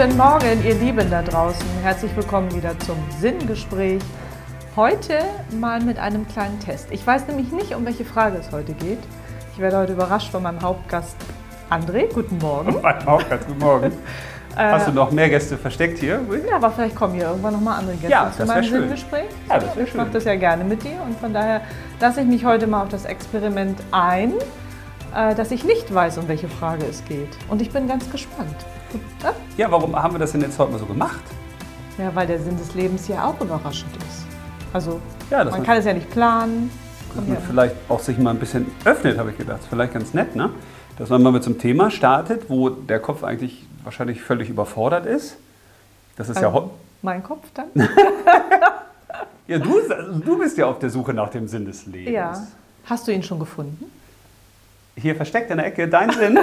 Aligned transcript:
Guten 0.00 0.16
Morgen, 0.16 0.64
ihr 0.64 0.76
Lieben 0.76 1.10
da 1.10 1.22
draußen. 1.22 1.66
Herzlich 1.82 2.14
willkommen 2.14 2.54
wieder 2.54 2.78
zum 2.78 2.96
Sinngespräch. 3.18 4.00
Heute 4.76 5.18
mal 5.58 5.80
mit 5.80 5.98
einem 5.98 6.24
kleinen 6.28 6.60
Test. 6.60 6.92
Ich 6.92 7.04
weiß 7.04 7.26
nämlich 7.26 7.50
nicht, 7.50 7.74
um 7.74 7.84
welche 7.84 8.04
Frage 8.04 8.36
es 8.38 8.52
heute 8.52 8.74
geht. 8.74 9.00
Ich 9.52 9.58
werde 9.58 9.76
heute 9.76 9.94
überrascht 9.94 10.30
von 10.30 10.44
meinem 10.44 10.62
Hauptgast 10.62 11.16
André. 11.68 12.14
Guten 12.14 12.38
Morgen. 12.38 12.80
Mein 12.80 13.04
Hauptgast, 13.04 13.48
guten 13.48 13.58
Morgen. 13.58 13.92
Hast 14.56 14.86
du 14.86 14.92
noch 14.92 15.10
mehr 15.10 15.30
Gäste 15.30 15.58
versteckt 15.58 15.98
hier? 15.98 16.20
Ja, 16.48 16.54
aber 16.54 16.70
vielleicht 16.70 16.94
kommen 16.94 17.14
hier 17.14 17.24
irgendwann 17.24 17.54
nochmal 17.54 17.80
andere 17.80 17.96
Gäste 17.96 18.12
Ja, 18.12 18.30
zu 18.30 18.46
meinem 18.46 18.62
schön. 18.62 18.82
Sinngespräch. 18.82 19.30
Ja, 19.48 19.58
das 19.58 19.74
wär 19.74 19.82
Ich 19.82 19.94
mache 19.94 20.10
das 20.12 20.22
ja 20.22 20.36
gerne 20.36 20.62
mit 20.62 20.84
dir 20.84 21.02
und 21.04 21.18
von 21.18 21.34
daher 21.34 21.62
lasse 21.98 22.20
ich 22.20 22.28
mich 22.28 22.44
heute 22.44 22.68
mal 22.68 22.84
auf 22.84 22.88
das 22.88 23.04
Experiment 23.04 23.80
ein, 23.90 24.34
äh, 25.12 25.34
dass 25.34 25.50
ich 25.50 25.64
nicht 25.64 25.92
weiß, 25.92 26.18
um 26.18 26.28
welche 26.28 26.46
Frage 26.46 26.84
es 26.88 27.04
geht. 27.04 27.36
Und 27.48 27.60
ich 27.60 27.72
bin 27.72 27.88
ganz 27.88 28.08
gespannt. 28.12 28.54
Ja? 29.22 29.34
Ja, 29.56 29.70
warum 29.70 29.94
haben 30.00 30.14
wir 30.14 30.18
das 30.18 30.32
denn 30.32 30.40
jetzt 30.40 30.58
heute 30.58 30.72
mal 30.72 30.78
so 30.78 30.86
gemacht? 30.86 31.20
Ja, 31.98 32.14
weil 32.14 32.26
der 32.26 32.38
Sinn 32.40 32.56
des 32.56 32.74
Lebens 32.74 33.08
ja 33.08 33.24
auch 33.26 33.40
überraschend 33.40 33.94
ist. 33.96 34.26
Also, 34.72 35.00
Ja, 35.30 35.44
man 35.44 35.62
kann 35.62 35.78
es 35.78 35.84
ja 35.84 35.92
nicht 35.92 36.10
planen. 36.10 36.70
Dass 37.14 37.26
Ja. 37.26 37.34
man 37.34 37.42
vielleicht 37.42 37.74
auch 37.88 38.00
sich 38.00 38.18
mal 38.18 38.30
ein 38.30 38.38
bisschen 38.38 38.66
öffnet, 38.84 39.18
habe 39.18 39.30
ich 39.30 39.38
gedacht. 39.38 39.60
Vielleicht 39.68 39.92
ganz 39.94 40.14
nett, 40.14 40.36
ne? 40.36 40.50
Dass 40.98 41.08
man 41.10 41.22
mal 41.22 41.32
mit 41.32 41.42
so 41.42 41.50
einem 41.50 41.58
Thema 41.58 41.90
startet, 41.90 42.48
wo 42.48 42.68
der 42.70 43.00
Kopf 43.00 43.24
eigentlich 43.24 43.66
wahrscheinlich 43.84 44.20
völlig 44.20 44.48
überfordert 44.50 45.06
ist. 45.06 45.36
Das 46.16 46.28
ist 46.28 46.40
ja, 46.40 46.48
Also, 46.48 46.60
ho- 46.66 46.70
mein 47.02 47.22
Kopf 47.22 47.46
dann? 47.54 47.66
ja 49.46 49.58
du, 49.58 49.80
du 50.24 50.38
bist 50.38 50.58
ja 50.58 50.66
auf 50.66 50.78
der 50.78 50.90
Suche 50.90 51.14
nach 51.14 51.30
dem 51.30 51.48
Sinn 51.48 51.64
des 51.64 51.86
Lebens. 51.86 52.14
Ja. 52.14 52.46
Hast 52.84 53.06
du 53.08 53.12
ihn 53.12 53.22
schon 53.22 53.38
gefunden? 53.38 53.84
Hier 54.96 55.14
versteckt 55.14 55.50
in 55.50 55.58
der 55.58 55.66
Ecke 55.66 55.88
dein 55.88 56.10
Sinn. 56.12 56.38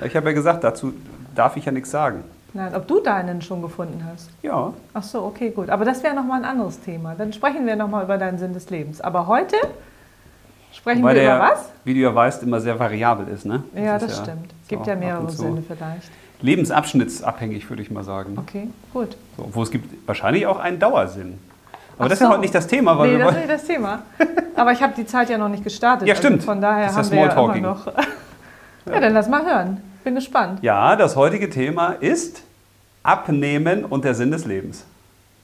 ja, 0.00 0.06
ich 0.06 0.16
habe 0.16 0.30
ja 0.30 0.32
gesagt, 0.34 0.64
dazu 0.64 0.92
darf 1.34 1.56
ich 1.56 1.64
ja 1.64 1.72
nichts 1.72 1.90
sagen. 1.90 2.24
Nein, 2.54 2.74
ob 2.74 2.86
du 2.86 3.00
deinen 3.00 3.40
schon 3.40 3.62
gefunden 3.62 4.04
hast. 4.10 4.28
Ja, 4.42 4.74
Ach 4.92 5.02
so, 5.02 5.22
okay, 5.22 5.50
gut. 5.50 5.70
Aber 5.70 5.84
das 5.86 6.02
wäre 6.02 6.14
nochmal 6.14 6.40
ein 6.40 6.44
anderes 6.44 6.80
Thema. 6.80 7.14
Dann 7.16 7.32
sprechen 7.32 7.66
wir 7.66 7.76
nochmal 7.76 8.04
über 8.04 8.18
deinen 8.18 8.38
Sinn 8.38 8.52
des 8.52 8.68
Lebens. 8.68 9.00
Aber 9.00 9.26
heute 9.26 9.56
sprechen 10.72 11.02
weil 11.02 11.14
wir 11.14 11.22
der, 11.22 11.36
über 11.36 11.44
was? 11.52 11.70
wie 11.84 11.94
du 11.94 12.00
ja 12.00 12.14
weißt, 12.14 12.42
immer 12.42 12.60
sehr 12.60 12.78
variabel 12.78 13.28
ist, 13.28 13.46
ne? 13.46 13.62
Ja, 13.74 13.96
ist 13.96 14.02
das 14.06 14.18
stimmt. 14.18 14.52
Es 14.62 14.68
gibt 14.68 14.84
so 14.84 14.90
ja 14.90 14.96
mehrere 14.96 15.30
Sinne 15.30 15.62
vielleicht. 15.66 16.10
Lebensabschnittsabhängig, 16.42 17.70
würde 17.70 17.82
ich 17.82 17.90
mal 17.90 18.04
sagen. 18.04 18.36
Okay, 18.36 18.68
gut. 18.92 19.16
So, 19.36 19.48
wo 19.52 19.62
es 19.62 19.70
gibt 19.70 20.06
wahrscheinlich 20.06 20.46
auch 20.46 20.58
einen 20.58 20.78
Dauersinn. 20.78 21.38
Aber 21.96 22.06
Ach 22.06 22.08
das 22.08 22.14
ist 22.14 22.20
ja 22.20 22.26
so. 22.26 22.32
heute 22.32 22.40
nicht 22.40 22.54
das 22.54 22.66
Thema, 22.66 22.98
weil 22.98 23.12
Nee, 23.12 23.18
das 23.18 23.30
ist 23.30 23.36
nicht 23.36 23.50
das 23.50 23.64
Thema. 23.64 24.02
Aber 24.56 24.72
ich 24.72 24.82
habe 24.82 24.92
die 24.94 25.06
Zeit 25.06 25.30
ja 25.30 25.38
noch 25.38 25.48
nicht 25.48 25.64
gestartet. 25.64 26.06
Ja, 26.06 26.16
stimmt. 26.16 26.36
Also 26.36 26.46
von 26.46 26.60
daher 26.60 26.86
Das 26.86 26.92
ist 26.92 27.12
haben 27.12 27.18
ja 27.18 27.36
wir 27.36 27.44
ja 27.44 27.54
immer 27.56 27.68
noch. 27.68 27.86
ja, 28.86 29.00
dann 29.00 29.14
lass 29.14 29.28
mal 29.28 29.44
hören. 29.44 29.91
Bin 30.04 30.14
gespannt. 30.14 30.62
Ja, 30.62 30.96
das 30.96 31.16
heutige 31.16 31.48
Thema 31.48 31.92
ist 31.92 32.42
Abnehmen 33.02 33.84
und 33.84 34.04
der 34.04 34.14
Sinn 34.14 34.30
des 34.30 34.44
Lebens. 34.44 34.84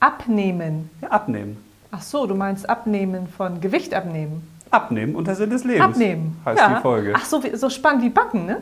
Abnehmen. 0.00 0.90
Ja, 1.00 1.08
abnehmen. 1.08 1.56
Ach 1.90 2.02
so, 2.02 2.26
du 2.26 2.34
meinst 2.34 2.68
abnehmen 2.68 3.28
von 3.28 3.60
Gewicht 3.60 3.94
abnehmen. 3.94 4.46
Abnehmen 4.70 5.14
und 5.14 5.26
der 5.26 5.34
Sinn 5.34 5.50
des 5.50 5.64
Lebens. 5.64 5.84
Abnehmen. 5.84 6.40
Heißt 6.44 6.60
ja. 6.60 6.74
die 6.74 6.82
Folge. 6.82 7.12
Ach 7.16 7.24
so, 7.24 7.42
so 7.54 7.70
spannend 7.70 8.02
wie 8.02 8.10
Backen, 8.10 8.46
ne? 8.46 8.60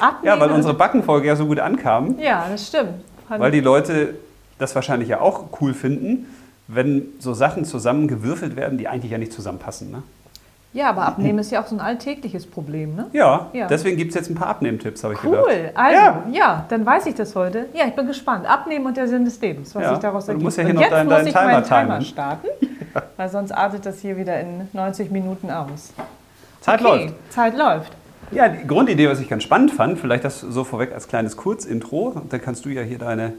Abnehmen. 0.00 0.24
ja, 0.24 0.40
weil 0.40 0.50
unsere 0.50 0.74
Backenfolge 0.74 1.28
ja 1.28 1.36
so 1.36 1.46
gut 1.46 1.60
ankam, 1.60 2.18
Ja, 2.18 2.46
das 2.50 2.68
stimmt. 2.68 3.04
Fand- 3.28 3.40
weil 3.40 3.50
die 3.50 3.60
Leute 3.60 4.14
das 4.58 4.74
wahrscheinlich 4.74 5.08
ja 5.08 5.20
auch 5.20 5.44
cool 5.60 5.74
finden, 5.74 6.26
wenn 6.66 7.08
so 7.18 7.34
Sachen 7.34 7.64
zusammengewürfelt 7.64 8.56
werden, 8.56 8.78
die 8.78 8.88
eigentlich 8.88 9.12
ja 9.12 9.18
nicht 9.18 9.32
zusammenpassen. 9.32 9.90
Ne? 9.90 10.02
Ja, 10.72 10.90
aber 10.90 11.06
Abnehmen 11.06 11.38
ist 11.38 11.50
ja 11.50 11.62
auch 11.62 11.66
so 11.66 11.74
ein 11.74 11.80
alltägliches 11.80 12.46
Problem, 12.46 12.94
ne? 12.94 13.06
Ja, 13.12 13.48
Ja. 13.54 13.66
deswegen 13.66 13.96
gibt 13.96 14.10
es 14.10 14.14
jetzt 14.14 14.28
ein 14.30 14.34
paar 14.34 14.48
Abnehmtipps, 14.48 15.02
habe 15.04 15.14
ich 15.14 15.20
gedacht. 15.22 15.44
Cool, 15.46 15.70
also, 15.74 15.94
ja. 15.96 16.22
Ja. 16.30 16.66
dann 16.68 16.84
weiß 16.84 17.06
ich 17.06 17.14
das 17.14 17.34
heute. 17.34 17.66
Ja, 17.72 17.86
ich 17.86 17.94
bin 17.94 18.06
gespannt. 18.06 18.44
Abnehmen 18.46 18.84
und 18.84 18.96
der 18.96 19.08
Sinn 19.08 19.24
des 19.24 19.40
Lebens, 19.40 19.74
was 19.74 19.82
Ja, 19.82 19.90
sich 19.90 19.98
daraus 20.00 20.26
du 20.26 20.32
ergibt. 20.32 20.44
musst 20.44 20.58
ja 20.58 20.64
hier 20.64 20.70
und 20.70 20.76
noch 20.76 20.82
jetzt 20.82 20.92
deinen- 20.92 21.26
ich 21.26 21.32
Timer 21.32 21.44
meinen 21.52 21.64
Timer 21.64 22.00
starten, 22.02 22.46
weil 23.16 23.28
sonst 23.30 23.52
artet 23.52 23.86
das 23.86 24.00
hier 24.00 24.18
wieder 24.18 24.38
in 24.38 24.68
90 24.74 25.10
Minuten 25.10 25.50
aus. 25.50 25.94
Zeit 26.60 26.80
okay, 26.84 27.04
läuft. 27.04 27.14
Zeit 27.32 27.56
läuft. 27.56 27.92
Ja, 28.32 28.48
die 28.48 28.66
Grundidee, 28.66 29.08
was 29.08 29.20
ich 29.20 29.28
ganz 29.30 29.44
spannend 29.44 29.70
fand, 29.70 29.98
vielleicht 29.98 30.24
das 30.24 30.40
so 30.40 30.64
vorweg 30.64 30.92
als 30.92 31.08
kleines 31.08 31.36
Kurzintro, 31.38 32.08
und 32.16 32.30
dann 32.32 32.42
kannst 32.42 32.64
du 32.66 32.68
ja 32.68 32.82
hier 32.82 32.98
deine 32.98 33.32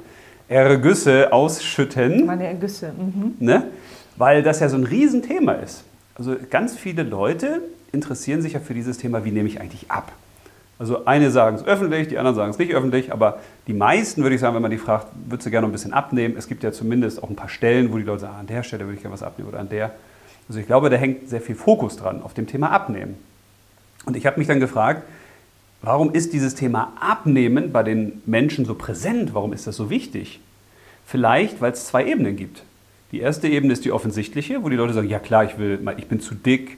Ergüsse 0.48 1.32
ausschütten, 1.34 2.26
Meine 2.26 2.48
Ergüsse. 2.48 2.94
Mhm. 2.98 3.36
ne? 3.40 3.64
weil 4.16 4.42
das 4.42 4.60
ja 4.62 4.70
so 4.70 4.78
ein 4.78 4.86
Riesenthema 4.86 5.52
ist. 5.52 5.84
Also 6.18 6.36
ganz 6.50 6.76
viele 6.76 7.04
Leute 7.04 7.62
interessieren 7.92 8.42
sich 8.42 8.54
ja 8.54 8.60
für 8.60 8.74
dieses 8.74 8.98
Thema, 8.98 9.24
wie 9.24 9.32
nehme 9.32 9.48
ich 9.48 9.62
eigentlich 9.62 9.92
ab? 9.92 10.12
Also 10.80 11.06
eine 11.06 11.32
sagen 11.32 11.56
es 11.56 11.66
öffentlich, 11.66 12.08
die 12.08 12.18
anderen 12.18 12.36
sagen 12.36 12.52
es 12.52 12.60
nicht 12.60 12.74
öffentlich, 12.74 13.12
aber 13.12 13.40
die 13.66 13.74
meisten, 13.74 14.22
würde 14.22 14.36
ich 14.36 14.42
sagen, 14.42 14.56
wenn 14.56 14.62
man 14.62 14.72
die 14.72 14.78
fragt, 14.78 15.08
würdest 15.28 15.48
du 15.48 15.52
gerne 15.52 15.66
ein 15.66 15.72
bisschen 15.72 15.94
abnehmen? 15.94 16.36
Es 16.38 16.48
gibt 16.48 16.64
ja 16.64 16.72
zumindest 16.72 17.22
auch 17.24 17.30
ein 17.30 17.36
paar 17.36 17.50
Stellen, 17.50 17.92
wo 17.92 17.98
die 17.98 18.04
Leute 18.04 18.22
sagen, 18.22 18.34
ah, 18.36 18.40
an 18.40 18.48
der 18.48 18.64
Stelle 18.64 18.86
würde 18.86 18.96
ich 18.96 19.02
gerne 19.02 19.14
was 19.14 19.24
abnehmen 19.24 19.50
oder 19.50 19.60
an 19.60 19.70
der. 19.70 19.92
Also 20.48 20.60
ich 20.60 20.68
glaube, 20.68 20.90
da 20.90 20.98
hängt 20.98 21.30
sehr 21.30 21.42
viel 21.42 21.56
Fokus 21.56 21.98
dran 21.98 22.22
auf 22.22 22.34
dem 22.34 22.46
Thema 22.48 22.72
Abnehmen. 22.72 23.16
Und 24.06 24.16
ich 24.16 24.26
habe 24.26 24.38
mich 24.38 24.48
dann 24.48 24.60
gefragt, 24.60 25.04
warum 25.82 26.14
ist 26.14 26.34
dieses 26.34 26.54
Thema 26.54 26.94
Abnehmen 27.00 27.72
bei 27.72 27.84
den 27.84 28.22
Menschen 28.26 28.66
so 28.66 28.76
präsent? 28.76 29.34
Warum 29.34 29.54
ist 29.54 29.66
das 29.68 29.76
so 29.76 29.90
wichtig? 29.90 30.40
Vielleicht, 31.06 31.60
weil 31.60 31.72
es 31.72 31.88
zwei 31.88 32.06
Ebenen 32.06 32.36
gibt. 32.36 32.64
Die 33.12 33.20
erste 33.20 33.48
Ebene 33.48 33.74
ist 33.74 33.86
die 33.86 33.92
offensichtliche, 33.92 34.64
wo 34.64 34.70
die 34.70 34.76
Leute 34.76 34.94
sagen, 34.94 35.08
ja 35.08 35.20
klar, 35.20 35.46
ich, 35.46 35.58
will, 35.58 35.80
ich 35.98 36.08
bin 36.08 36.20
zu 36.20 36.36
dick, 36.36 36.78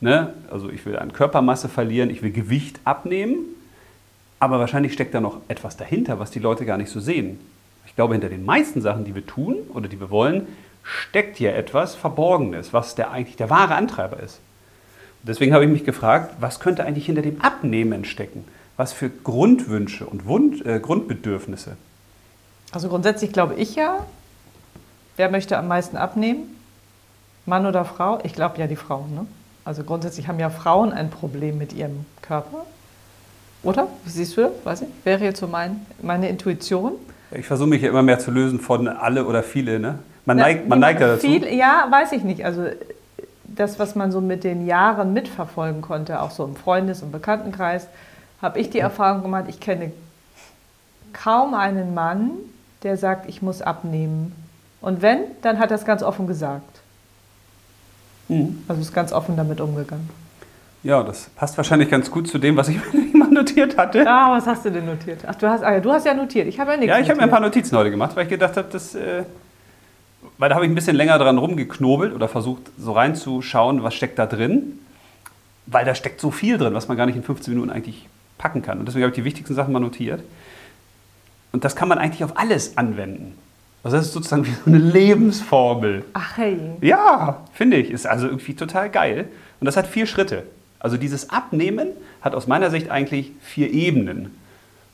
ne? 0.00 0.34
also 0.50 0.68
ich 0.68 0.84
will 0.84 0.98
an 0.98 1.12
Körpermasse 1.12 1.68
verlieren, 1.68 2.10
ich 2.10 2.22
will 2.22 2.32
Gewicht 2.32 2.80
abnehmen. 2.84 3.38
Aber 4.38 4.58
wahrscheinlich 4.58 4.92
steckt 4.92 5.14
da 5.14 5.20
noch 5.20 5.40
etwas 5.48 5.76
dahinter, 5.76 6.18
was 6.18 6.30
die 6.30 6.38
Leute 6.38 6.64
gar 6.64 6.78
nicht 6.78 6.90
so 6.90 7.00
sehen. 7.00 7.38
Ich 7.86 7.94
glaube, 7.94 8.14
hinter 8.14 8.28
den 8.28 8.44
meisten 8.44 8.80
Sachen, 8.80 9.04
die 9.04 9.14
wir 9.14 9.26
tun 9.26 9.56
oder 9.74 9.88
die 9.88 10.00
wir 10.00 10.10
wollen, 10.10 10.46
steckt 10.82 11.40
ja 11.40 11.50
etwas 11.50 11.94
Verborgenes, 11.94 12.72
was 12.72 12.94
der 12.94 13.10
eigentlich 13.10 13.36
der 13.36 13.50
wahre 13.50 13.74
Antreiber 13.74 14.20
ist. 14.20 14.40
Und 15.22 15.28
Deswegen 15.28 15.52
habe 15.52 15.64
ich 15.64 15.70
mich 15.70 15.84
gefragt, 15.84 16.34
was 16.40 16.60
könnte 16.60 16.84
eigentlich 16.84 17.06
hinter 17.06 17.22
dem 17.22 17.40
Abnehmen 17.40 18.04
stecken? 18.04 18.44
Was 18.76 18.92
für 18.92 19.10
Grundwünsche 19.10 20.06
und 20.06 20.24
Wund, 20.24 20.64
äh, 20.64 20.80
Grundbedürfnisse? 20.80 21.76
Also 22.72 22.88
grundsätzlich 22.88 23.32
glaube 23.32 23.54
ich 23.54 23.74
ja, 23.74 24.06
wer 25.20 25.30
möchte 25.30 25.58
am 25.58 25.68
meisten 25.68 25.98
abnehmen? 25.98 26.56
Mann 27.44 27.66
oder 27.66 27.84
Frau? 27.84 28.20
Ich 28.22 28.32
glaube 28.32 28.58
ja 28.58 28.66
die 28.66 28.76
Frauen. 28.76 29.14
Ne? 29.14 29.26
Also 29.66 29.84
grundsätzlich 29.84 30.28
haben 30.28 30.40
ja 30.40 30.48
Frauen 30.48 30.94
ein 30.94 31.10
Problem 31.10 31.58
mit 31.58 31.74
ihrem 31.74 32.06
Körper. 32.22 32.64
Oder? 33.62 33.88
Wie 34.04 34.10
siehst 34.10 34.34
du 34.38 34.40
das? 34.40 34.52
Weiß 34.64 34.80
ich. 34.80 34.88
Wäre 35.04 35.22
jetzt 35.24 35.38
so 35.38 35.46
mein, 35.46 35.84
meine 36.00 36.30
Intuition. 36.30 36.92
Ich 37.32 37.44
versuche 37.44 37.68
mich 37.68 37.82
ja 37.82 37.90
immer 37.90 38.02
mehr 38.02 38.18
zu 38.18 38.30
lösen 38.30 38.60
von 38.60 38.88
alle 38.88 39.26
oder 39.26 39.42
viele. 39.42 39.78
Ne? 39.78 39.98
Man, 40.24 40.38
Na, 40.38 40.44
neigt, 40.44 40.66
man 40.66 40.78
neigt 40.78 41.02
ja 41.02 41.08
dazu. 41.08 41.26
Viel, 41.26 41.46
ja, 41.54 41.86
weiß 41.90 42.12
ich 42.12 42.24
nicht. 42.24 42.46
Also 42.46 42.64
das, 43.44 43.78
was 43.78 43.94
man 43.94 44.12
so 44.12 44.22
mit 44.22 44.42
den 44.42 44.66
Jahren 44.66 45.12
mitverfolgen 45.12 45.82
konnte, 45.82 46.22
auch 46.22 46.30
so 46.30 46.44
im 46.46 46.56
Freundes- 46.56 47.02
und 47.02 47.12
Bekanntenkreis, 47.12 47.88
habe 48.40 48.58
ich 48.58 48.70
die 48.70 48.78
Erfahrung 48.78 49.20
gemacht, 49.20 49.44
ich 49.48 49.60
kenne 49.60 49.92
kaum 51.12 51.52
einen 51.52 51.92
Mann, 51.92 52.30
der 52.84 52.96
sagt, 52.96 53.28
ich 53.28 53.42
muss 53.42 53.60
abnehmen. 53.60 54.34
Und 54.80 55.02
wenn, 55.02 55.24
dann 55.42 55.58
hat 55.58 55.70
er 55.70 55.76
es 55.76 55.84
ganz 55.84 56.02
offen 56.02 56.26
gesagt. 56.26 56.80
Mhm. 58.28 58.62
Also 58.68 58.80
ist 58.80 58.94
ganz 58.94 59.12
offen 59.12 59.36
damit 59.36 59.60
umgegangen. 59.60 60.08
Ja, 60.82 61.02
das 61.02 61.28
passt 61.36 61.56
wahrscheinlich 61.58 61.90
ganz 61.90 62.10
gut 62.10 62.26
zu 62.26 62.38
dem, 62.38 62.56
was 62.56 62.68
ich 62.68 62.78
mal 63.12 63.30
notiert 63.30 63.76
hatte. 63.76 64.06
Ah, 64.06 64.32
was 64.32 64.46
hast 64.46 64.64
du 64.64 64.70
denn 64.70 64.86
notiert? 64.86 65.20
Ach, 65.26 65.34
du 65.34 65.48
hast, 65.48 65.62
ah, 65.62 65.74
ja, 65.74 65.80
du 65.80 65.92
hast 65.92 66.06
ja 66.06 66.14
notiert. 66.14 66.46
Ich 66.46 66.58
habe 66.58 66.70
ja 66.70 66.76
nichts 66.78 66.90
Ja, 66.90 66.98
ich 66.98 67.08
habe 67.10 67.18
mir 67.18 67.24
ein 67.24 67.30
paar. 67.30 67.40
Notizen 67.40 67.76
heute 67.76 67.90
gemacht, 67.90 68.16
weil 68.16 68.24
ich 68.24 68.30
gedacht 68.30 68.56
habe, 68.56 68.68
das, 68.72 68.94
äh, 68.94 69.24
weil 70.38 70.48
da 70.48 70.54
habe 70.54 70.64
ich 70.64 70.70
ein 70.70 70.74
bisschen 70.74 70.96
länger 70.96 71.18
dran 71.18 71.36
rumgeknobelt 71.36 72.14
oder 72.14 72.28
versucht, 72.28 72.62
so 72.78 72.92
reinzuschauen, 72.92 73.82
was 73.82 73.94
steckt 73.94 74.18
da 74.18 74.26
drin. 74.26 74.78
Weil 75.66 75.84
da 75.84 75.94
steckt 75.94 76.20
so 76.20 76.30
viel 76.30 76.56
drin, 76.56 76.72
was 76.72 76.88
man 76.88 76.96
gar 76.96 77.06
nicht 77.06 77.16
in 77.16 77.22
15 77.22 77.52
Minuten 77.52 77.70
eigentlich 77.70 78.08
packen 78.38 78.62
kann. 78.62 78.78
Und 78.78 78.86
deswegen 78.86 79.04
habe 79.04 79.10
ich 79.10 79.16
die 79.16 79.24
wichtigsten 79.24 79.54
Sachen 79.54 79.72
mal 79.72 79.80
notiert. 79.80 80.22
Und 81.52 81.64
das 81.64 81.76
kann 81.76 81.88
man 81.88 81.98
eigentlich 81.98 82.24
auf 82.24 82.38
alles 82.38 82.78
anwenden. 82.78 83.36
Also 83.82 83.96
das 83.96 84.06
ist 84.06 84.12
sozusagen 84.12 84.46
wie 84.46 84.50
so 84.50 84.62
eine 84.66 84.78
Lebensformel. 84.78 86.04
Ach 86.12 86.36
hey. 86.36 86.58
Ja, 86.82 87.44
finde 87.52 87.78
ich. 87.78 87.90
Ist 87.90 88.06
also 88.06 88.26
irgendwie 88.26 88.54
total 88.54 88.90
geil. 88.90 89.28
Und 89.58 89.64
das 89.64 89.76
hat 89.76 89.86
vier 89.86 90.06
Schritte. 90.06 90.44
Also 90.78 90.96
dieses 90.96 91.30
Abnehmen 91.30 91.88
hat 92.20 92.34
aus 92.34 92.46
meiner 92.46 92.70
Sicht 92.70 92.90
eigentlich 92.90 93.32
vier 93.40 93.72
Ebenen. 93.72 94.36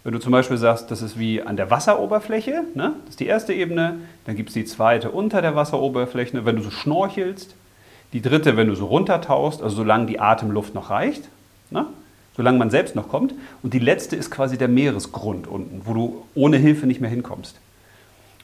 Wenn 0.05 0.13
du 0.13 0.21
zum 0.21 0.31
Beispiel 0.31 0.57
sagst, 0.57 0.91
das 0.93 1.03
ist 1.03 1.19
wie 1.19 1.43
an 1.43 1.57
der 1.57 1.71
Wasseroberfläche, 1.71 2.63
ne? 2.75 2.93
das 3.05 3.11
ist 3.15 3.21
die 3.21 3.27
erste 3.27 3.53
Ebene, 3.53 3.97
dann 4.25 4.37
gibt 4.37 4.51
es 4.51 4.55
die 4.55 4.65
zweite 4.65 5.11
unter 5.11 5.43
der 5.43 5.57
Wasseroberfläche, 5.57 6.45
wenn 6.45 6.55
du 6.55 6.63
so 6.63 6.71
schnorchelst, 6.71 7.57
die 8.13 8.23
dritte, 8.23 8.57
wenn 8.57 8.69
du 8.69 8.77
so 8.77 8.87
runtertauchst, 8.87 9.63
also 9.63 9.77
solange 9.77 10.07
die 10.07 10.21
Atemluft 10.21 10.75
noch 10.75 10.91
reicht, 10.91 11.29
ne? 11.71 11.87
solange 12.37 12.57
man 12.59 12.71
selbst 12.71 12.95
noch 12.95 13.09
kommt, 13.09 13.35
und 13.65 13.75
die 13.75 13.81
letzte 13.81 14.15
ist 14.15 14.31
quasi 14.31 14.57
der 14.57 14.69
Meeresgrund 14.69 15.49
unten, 15.49 15.83
wo 15.85 15.93
du 15.93 16.25
ohne 16.37 16.57
Hilfe 16.57 16.87
nicht 16.87 17.01
mehr 17.01 17.11
hinkommst. 17.11 17.57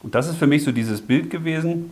Und 0.03 0.15
das 0.15 0.29
ist 0.29 0.37
für 0.37 0.47
mich 0.47 0.65
so 0.65 0.73
dieses 0.73 1.01
Bild 1.01 1.31
gewesen, 1.31 1.91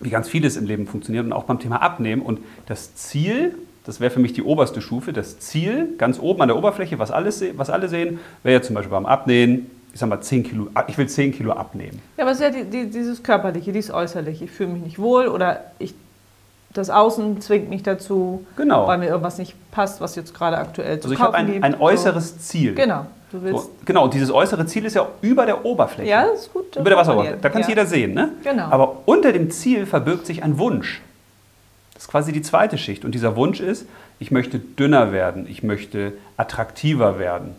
wie 0.00 0.10
ganz 0.10 0.28
vieles 0.28 0.56
im 0.56 0.66
Leben 0.66 0.86
funktioniert 0.86 1.24
und 1.24 1.32
auch 1.32 1.44
beim 1.44 1.58
Thema 1.58 1.80
Abnehmen. 1.82 2.22
Und 2.22 2.40
das 2.66 2.94
Ziel, 2.94 3.54
das 3.84 4.00
wäre 4.00 4.10
für 4.10 4.20
mich 4.20 4.32
die 4.32 4.42
oberste 4.42 4.82
Stufe, 4.82 5.12
das 5.12 5.38
Ziel 5.38 5.94
ganz 5.96 6.18
oben 6.18 6.42
an 6.42 6.48
der 6.48 6.56
Oberfläche, 6.56 6.98
was, 6.98 7.10
alles, 7.10 7.42
was 7.56 7.70
alle 7.70 7.88
sehen, 7.88 8.18
wäre 8.42 8.58
ja 8.58 8.62
zum 8.62 8.74
Beispiel 8.74 8.90
beim 8.90 9.06
Abnehmen 9.06 9.70
ich 9.96 10.00
sag 10.00 10.10
mal, 10.10 10.20
10 10.20 10.42
Kilo, 10.42 10.68
ich 10.88 10.98
will 10.98 11.08
10 11.08 11.32
Kilo 11.32 11.52
abnehmen. 11.52 12.02
Ja, 12.18 12.24
aber 12.24 12.32
es 12.32 12.38
ist 12.38 12.42
ja 12.42 12.50
die, 12.50 12.64
die, 12.64 12.90
dieses 12.90 13.22
Körperliche, 13.22 13.72
dieses 13.72 13.90
Äußerliche. 13.90 14.44
Ich 14.44 14.50
fühle 14.50 14.68
mich 14.68 14.82
nicht 14.82 14.98
wohl 14.98 15.26
oder 15.26 15.70
ich, 15.78 15.94
das 16.74 16.90
Außen 16.90 17.40
zwingt 17.40 17.70
mich 17.70 17.82
dazu, 17.82 18.44
Genau. 18.58 18.86
weil 18.86 18.98
mir 18.98 19.06
irgendwas 19.06 19.38
nicht 19.38 19.54
passt, 19.70 20.02
was 20.02 20.14
jetzt 20.14 20.34
gerade 20.34 20.58
aktuell 20.58 21.00
zu 21.00 21.08
Also 21.08 21.14
ich 21.14 21.18
kaufen 21.18 21.34
habe 21.38 21.50
ein, 21.50 21.62
ein 21.62 21.80
äußeres 21.80 22.40
Ziel. 22.40 22.72
So. 22.72 22.82
Genau. 22.82 23.06
Du 23.32 23.42
willst. 23.42 23.64
So, 23.64 23.70
genau, 23.84 24.04
und 24.04 24.14
dieses 24.14 24.30
äußere 24.30 24.66
Ziel 24.66 24.84
ist 24.84 24.94
ja 24.94 25.06
über 25.20 25.46
der 25.46 25.64
Oberfläche. 25.64 26.08
Ja, 26.08 26.26
das 26.26 26.42
ist 26.42 26.52
gut. 26.52 26.76
über 26.76 26.90
der 26.90 26.96
Wasseroberfläche. 26.98 27.38
Da 27.40 27.48
kann 27.48 27.60
es 27.60 27.66
ja. 27.66 27.70
jeder 27.72 27.86
sehen. 27.86 28.14
Ne? 28.14 28.30
Genau. 28.44 28.64
Aber 28.64 28.98
unter 29.06 29.32
dem 29.32 29.50
Ziel 29.50 29.84
verbirgt 29.86 30.26
sich 30.26 30.42
ein 30.44 30.58
Wunsch. 30.58 31.00
Das 31.94 32.04
ist 32.04 32.08
quasi 32.08 32.30
die 32.32 32.42
zweite 32.42 32.78
Schicht. 32.78 33.04
Und 33.04 33.12
dieser 33.14 33.36
Wunsch 33.36 33.58
ist, 33.60 33.86
ich 34.20 34.30
möchte 34.30 34.58
dünner 34.58 35.12
werden, 35.12 35.46
ich 35.48 35.62
möchte 35.62 36.12
attraktiver 36.36 37.18
werden. 37.18 37.54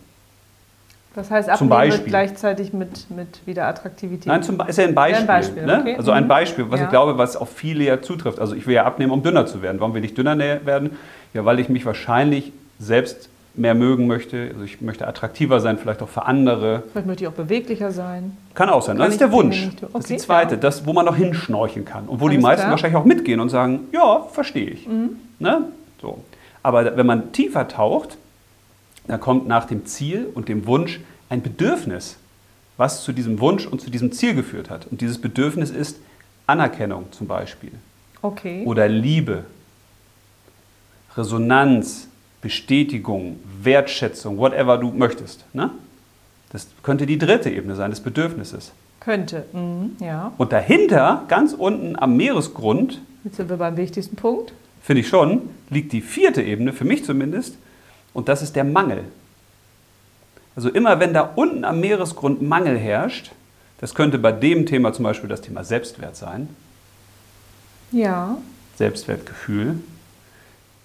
Das 1.16 1.32
heißt, 1.32 1.48
Zum 1.48 1.54
abnehmen 1.54 1.70
Beispiel. 1.70 1.98
wird 2.00 2.10
gleichzeitig 2.10 2.74
mit, 2.74 3.10
mit 3.10 3.42
wieder 3.48 3.66
Attraktivität. 3.66 4.28
Nein, 4.28 4.44
zum, 4.44 4.62
ist 4.68 4.78
ja 4.78 4.84
ein 4.86 4.94
Beispiel. 4.94 5.16
Ja, 5.16 5.22
ein 5.22 5.28
Beispiel, 5.28 5.66
ne? 5.66 5.80
okay. 5.82 5.96
Also 5.98 6.12
ein 6.12 6.24
Mhm. 6.26 6.28
Beispiel, 6.28 6.66
was 6.70 6.80
Ja. 6.80 6.86
ich 6.86 6.90
glaube, 6.92 7.18
was 7.18 7.36
auf 7.36 7.50
viele 7.50 7.84
ja 7.84 8.02
zutrifft. 8.04 8.40
Also 8.40 8.56
ich 8.56 8.68
will 8.68 8.76
ja 8.76 8.86
abnehmen, 8.86 9.12
um 9.12 9.24
dünner 9.24 9.48
zu 9.48 9.64
werden. 9.64 9.80
Warum 9.80 9.96
will 9.96 10.06
ich 10.06 10.14
dünner 10.14 10.34
nä- 10.36 10.64
werden? 10.66 10.96
Ja, 11.34 11.44
weil 11.44 11.60
ich 11.60 11.70
mich 11.70 11.86
wahrscheinlich 11.88 12.54
selbst 12.80 13.30
mehr 13.58 13.74
mögen 13.76 14.08
möchte. 14.08 14.50
Also 14.54 14.64
ich 14.64 14.82
möchte 14.82 15.08
attraktiver 15.08 15.60
sein, 15.60 15.78
vielleicht 15.78 16.02
auch 16.02 16.10
für 16.10 16.26
andere. 16.26 16.84
Vielleicht 16.92 17.08
möchte 17.08 17.24
ich 17.24 17.28
auch 17.28 17.34
beweglicher 17.34 17.92
sein. 17.92 18.38
Kann 18.54 18.70
auch 18.70 18.82
sein. 18.82 18.98
Kann 18.98 19.06
das 19.06 19.16
ist 19.16 19.22
der 19.22 19.32
Wunsch. 19.32 19.66
nicht 19.66 19.80
tun. 19.80 19.90
Das 19.94 20.02
ist 20.02 20.10
die 20.10 20.14
Okay, 20.16 20.22
zweite, 20.24 20.56
ja. 20.56 20.62
das, 20.62 20.86
wo 20.86 20.94
man 20.94 21.06
noch 21.06 21.16
hinschnorcheln 21.16 21.86
kann. 21.86 22.08
Und 22.08 22.22
wo 22.22 22.30
die 22.30 22.36
Alles 22.36 22.44
meisten 22.44 22.60
klar. 22.62 22.68
Mhm. 22.68 22.72
wahrscheinlich 22.72 22.98
auch 22.98 23.06
mitgehen 23.06 23.40
und 23.40 23.50
sagen, 23.50 23.88
ja, 23.92 24.24
verstehe 24.32 24.70
ich. 24.70 24.88
Ne? 25.40 25.64
So. 26.02 26.24
Aber 26.64 26.96
wenn 26.98 27.06
man 27.06 27.32
tiefer 27.32 27.68
taucht, 27.68 28.18
dann 29.08 29.20
kommt 29.20 29.48
nach 29.48 29.66
dem 29.66 29.86
Ziel 29.86 30.28
und 30.34 30.50
dem 30.50 30.68
Wunsch 30.68 31.00
ein 31.30 31.42
Bedürfnis, 31.42 32.18
was 32.78 33.04
zu 33.04 33.12
diesem 33.14 33.40
Wunsch 33.40 33.66
und 33.66 33.82
zu 33.82 33.90
diesem 33.90 34.12
Ziel 34.12 34.36
geführt 34.36 34.70
hat. 34.70 34.86
Und 34.88 35.02
dieses 35.02 35.20
Bedürfnis 35.20 35.70
ist 35.72 36.00
Anerkennung 36.46 37.06
zum 37.12 37.28
Beispiel 37.28 37.72
Okay. 38.22 38.64
oder 38.66 38.88
Liebe, 38.88 39.46
Resonanz, 41.16 42.08
Bestätigung, 42.42 43.40
Wertschätzung, 43.62 44.38
whatever 44.38 44.78
du 44.78 44.92
möchtest. 44.92 45.44
Ne? 45.54 45.72
Das 46.52 46.68
könnte 46.84 47.06
die 47.06 47.18
dritte 47.18 47.50
Ebene 47.50 47.76
sein 47.76 47.90
des 47.90 48.00
Bedürfnisses. 48.00 48.72
Könnte. 49.00 49.46
Mhm. 49.54 49.96
Ja. 50.00 50.32
Und 50.38 50.52
dahinter, 50.52 51.24
ganz 51.28 51.54
unten 51.54 51.96
am 51.98 52.16
Meeresgrund, 52.18 53.02
Jetzt 53.24 53.38
sind 53.38 53.50
wir 53.50 53.58
beim 53.58 53.76
wichtigsten 53.78 54.16
Punkt. 54.16 54.54
finde 54.82 55.02
ich 55.02 55.08
schon, 55.10 55.50
liegt 55.70 55.92
die 55.92 56.02
vierte 56.02 56.42
Ebene, 56.42 56.72
für 56.74 56.86
mich 56.86 57.04
zumindest, 57.04 57.56
und 58.14 58.30
das 58.30 58.42
ist 58.42 58.56
der 58.56 58.64
Mangel. 58.64 59.04
Also 60.56 60.70
immer 60.70 61.00
wenn 61.00 61.14
da 61.14 61.22
unten 61.36 61.64
am 61.66 61.80
Meeresgrund 61.82 62.42
Mangel 62.42 62.78
herrscht, 62.78 63.32
das 63.80 63.94
könnte 63.94 64.18
bei 64.18 64.32
dem 64.32 64.66
Thema 64.66 64.94
zum 64.94 65.04
Beispiel 65.04 65.30
das 65.30 65.42
Thema 65.42 65.64
Selbstwert 65.64 66.16
sein, 66.16 66.50
Ja. 67.92 68.38
Selbstwertgefühl, 68.78 69.80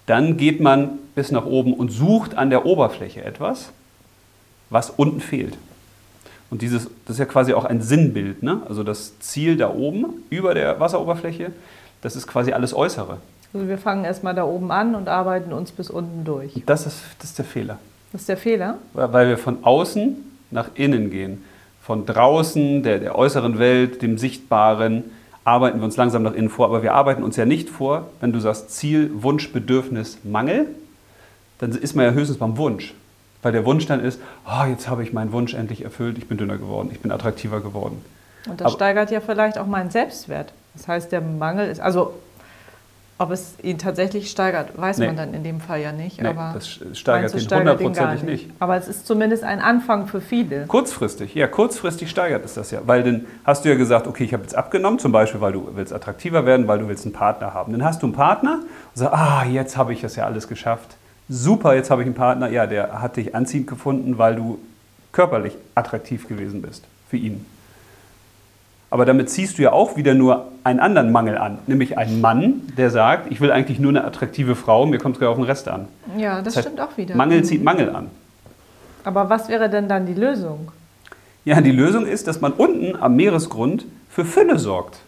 dann 0.05 0.37
geht 0.37 0.59
man 0.59 0.99
bis 1.15 1.31
nach 1.31 1.45
oben 1.45 1.73
und 1.73 1.91
sucht 1.91 2.35
an 2.35 2.49
der 2.49 2.65
Oberfläche 2.65 3.23
etwas, 3.23 3.69
was 4.69 4.89
unten 4.89 5.21
fehlt. 5.21 5.57
Und 6.49 6.61
dieses, 6.61 6.83
das 7.05 7.15
ist 7.15 7.19
ja 7.19 7.25
quasi 7.25 7.53
auch 7.53 7.65
ein 7.65 7.81
Sinnbild. 7.81 8.43
Ne? 8.43 8.61
Also 8.67 8.83
das 8.83 9.19
Ziel 9.19 9.57
da 9.57 9.71
oben, 9.71 10.05
über 10.29 10.53
der 10.53 10.79
Wasseroberfläche, 10.79 11.51
das 12.01 12.15
ist 12.15 12.27
quasi 12.27 12.51
alles 12.51 12.75
Äußere. 12.75 13.17
Also 13.53 13.67
wir 13.67 13.77
fangen 13.77 14.03
erstmal 14.03 14.35
da 14.35 14.43
oben 14.43 14.71
an 14.71 14.95
und 14.95 15.07
arbeiten 15.07 15.53
uns 15.53 15.71
bis 15.71 15.89
unten 15.89 16.25
durch. 16.25 16.61
Das 16.65 16.85
ist, 16.85 17.01
das 17.19 17.31
ist 17.31 17.37
der 17.37 17.45
Fehler. 17.45 17.79
Das 18.11 18.21
ist 18.21 18.29
der 18.29 18.37
Fehler. 18.37 18.77
Weil 18.93 19.29
wir 19.29 19.37
von 19.37 19.63
außen 19.63 20.17
nach 20.51 20.69
innen 20.75 21.09
gehen. 21.09 21.43
Von 21.81 22.05
draußen, 22.05 22.83
der, 22.83 22.99
der 22.99 23.17
äußeren 23.17 23.59
Welt, 23.59 24.01
dem 24.01 24.17
Sichtbaren, 24.17 25.03
arbeiten 25.45 25.79
wir 25.79 25.85
uns 25.85 25.97
langsam 25.97 26.23
nach 26.23 26.33
innen 26.33 26.49
vor. 26.49 26.67
Aber 26.67 26.83
wir 26.83 26.93
arbeiten 26.93 27.23
uns 27.23 27.35
ja 27.35 27.45
nicht 27.45 27.69
vor, 27.69 28.07
wenn 28.21 28.31
du 28.31 28.39
sagst 28.39 28.71
Ziel, 28.71 29.11
Wunsch, 29.15 29.51
Bedürfnis, 29.51 30.17
Mangel, 30.23 30.67
dann 31.59 31.71
ist 31.71 31.95
man 31.95 32.05
ja 32.05 32.11
höchstens 32.11 32.37
beim 32.37 32.57
Wunsch. 32.57 32.93
Weil 33.41 33.51
der 33.51 33.65
Wunsch 33.65 33.85
dann 33.85 33.99
ist, 34.03 34.19
oh, 34.45 34.65
jetzt 34.65 34.87
habe 34.87 35.03
ich 35.03 35.11
meinen 35.11 35.31
Wunsch 35.33 35.53
endlich 35.53 35.83
erfüllt, 35.83 36.17
ich 36.17 36.27
bin 36.27 36.37
dünner 36.37 36.57
geworden, 36.57 36.89
ich 36.93 37.01
bin 37.01 37.11
attraktiver 37.11 37.59
geworden. 37.59 38.03
Und 38.47 38.61
das 38.61 38.67
Aber- 38.67 38.75
steigert 38.75 39.11
ja 39.11 39.19
vielleicht 39.21 39.57
auch 39.57 39.67
meinen 39.67 39.89
Selbstwert. 39.89 40.53
Das 40.75 40.87
heißt, 40.87 41.11
der 41.11 41.21
Mangel 41.21 41.67
ist, 41.69 41.79
also 41.79 42.13
ob 43.23 43.31
es 43.31 43.53
ihn 43.63 43.77
tatsächlich 43.77 44.29
steigert, 44.29 44.77
weiß 44.77 44.97
Nee. 44.97 45.07
man 45.07 45.15
dann 45.15 45.33
in 45.33 45.43
dem 45.43 45.61
Fall 45.61 45.79
ja 45.79 45.93
nicht. 45.93 46.21
Nee, 46.21 46.27
aber 46.27 46.51
das 46.53 46.67
steigert 46.93 47.33
ihn 47.33 47.39
hundertprozentig 47.57 48.23
nicht. 48.23 48.49
Aber 48.59 48.75
es 48.75 48.89
ist 48.89 49.07
zumindest 49.07 49.43
ein 49.45 49.61
Anfang 49.61 50.07
für 50.07 50.19
viele. 50.19 50.65
Kurzfristig, 50.67 51.33
ja, 51.33 51.47
kurzfristig 51.47 52.09
steigert 52.09 52.43
es 52.43 52.55
das 52.55 52.71
ja. 52.71 52.81
Weil 52.85 53.03
dann 53.03 53.25
hast 53.45 53.63
du 53.63 53.69
ja 53.69 53.75
gesagt, 53.75 54.07
okay, 54.07 54.25
ich 54.25 54.33
habe 54.33 54.43
jetzt 54.43 54.55
abgenommen, 54.55 54.99
zum 54.99 55.13
Beispiel, 55.13 55.39
weil 55.39 55.53
du 55.53 55.69
willst 55.73 55.93
attraktiver 55.93 56.45
werden, 56.45 56.67
weil 56.67 56.79
du 56.79 56.87
willst 56.89 57.05
einen 57.05 57.13
Partner 57.13 57.53
haben. 57.53 57.71
Dann 57.71 57.83
hast 57.83 58.01
du 58.01 58.07
einen 58.07 58.15
Partner 58.15 58.59
und 58.61 58.97
sagst, 58.99 59.13
ah, 59.13 59.45
jetzt 59.45 59.77
habe 59.77 59.93
ich 59.93 60.01
das 60.01 60.17
ja 60.17 60.25
alles 60.25 60.49
geschafft. 60.49 60.97
Super, 61.29 61.73
jetzt 61.75 61.89
habe 61.89 62.01
ich 62.01 62.07
einen 62.07 62.15
Partner. 62.15 62.49
Ja, 62.49 62.67
der 62.67 63.01
hat 63.01 63.15
dich 63.15 63.33
anziehend 63.33 63.67
gefunden, 63.67 64.17
weil 64.17 64.35
du 64.35 64.59
körperlich 65.13 65.55
attraktiv 65.75 66.27
gewesen 66.27 66.61
bist 66.61 66.83
für 67.09 67.17
ihn. 67.17 67.45
Aber 68.93 69.05
damit 69.05 69.27
ziehst 69.31 69.57
du 69.57 69.63
ja 69.63 69.71
auch 69.71 69.97
wieder 69.97 70.13
nur 70.13 70.51
einen 70.63 70.79
anderen 70.79 71.11
Mangel 71.11 71.35
an, 71.35 71.57
nämlich 71.65 71.97
einen 71.97 72.21
Mann, 72.21 72.61
der 72.77 72.91
sagt, 72.91 73.31
ich 73.31 73.41
will 73.41 73.51
eigentlich 73.51 73.79
nur 73.79 73.89
eine 73.89 74.03
attraktive 74.05 74.55
Frau, 74.55 74.85
mir 74.85 74.99
kommt 74.99 75.15
es 75.15 75.19
gerade 75.19 75.31
auf 75.31 75.37
den 75.37 75.45
Rest 75.45 75.67
an. 75.67 75.87
Ja, 76.15 76.35
das, 76.35 76.43
Das 76.43 76.57
heißt, 76.57 76.67
stimmt 76.67 76.79
auch 76.79 76.95
wieder. 76.95 77.15
Mangel 77.15 77.43
zieht 77.43 77.63
Mangel 77.63 77.89
an. 77.89 78.11
Aber 79.03 79.31
was 79.31 79.49
wäre 79.49 79.67
denn 79.67 79.87
dann 79.89 80.05
die 80.05 80.13
Lösung? 80.13 80.71
Ja, 81.43 81.59
die 81.59 81.71
Lösung 81.71 82.05
ist, 82.05 82.27
dass 82.27 82.39
man 82.39 82.51
unten 82.51 82.95
am 82.95 83.15
Meeresgrund 83.15 83.85
für 84.11 84.25
Fülle 84.25 84.59
sorgt. 84.59 84.99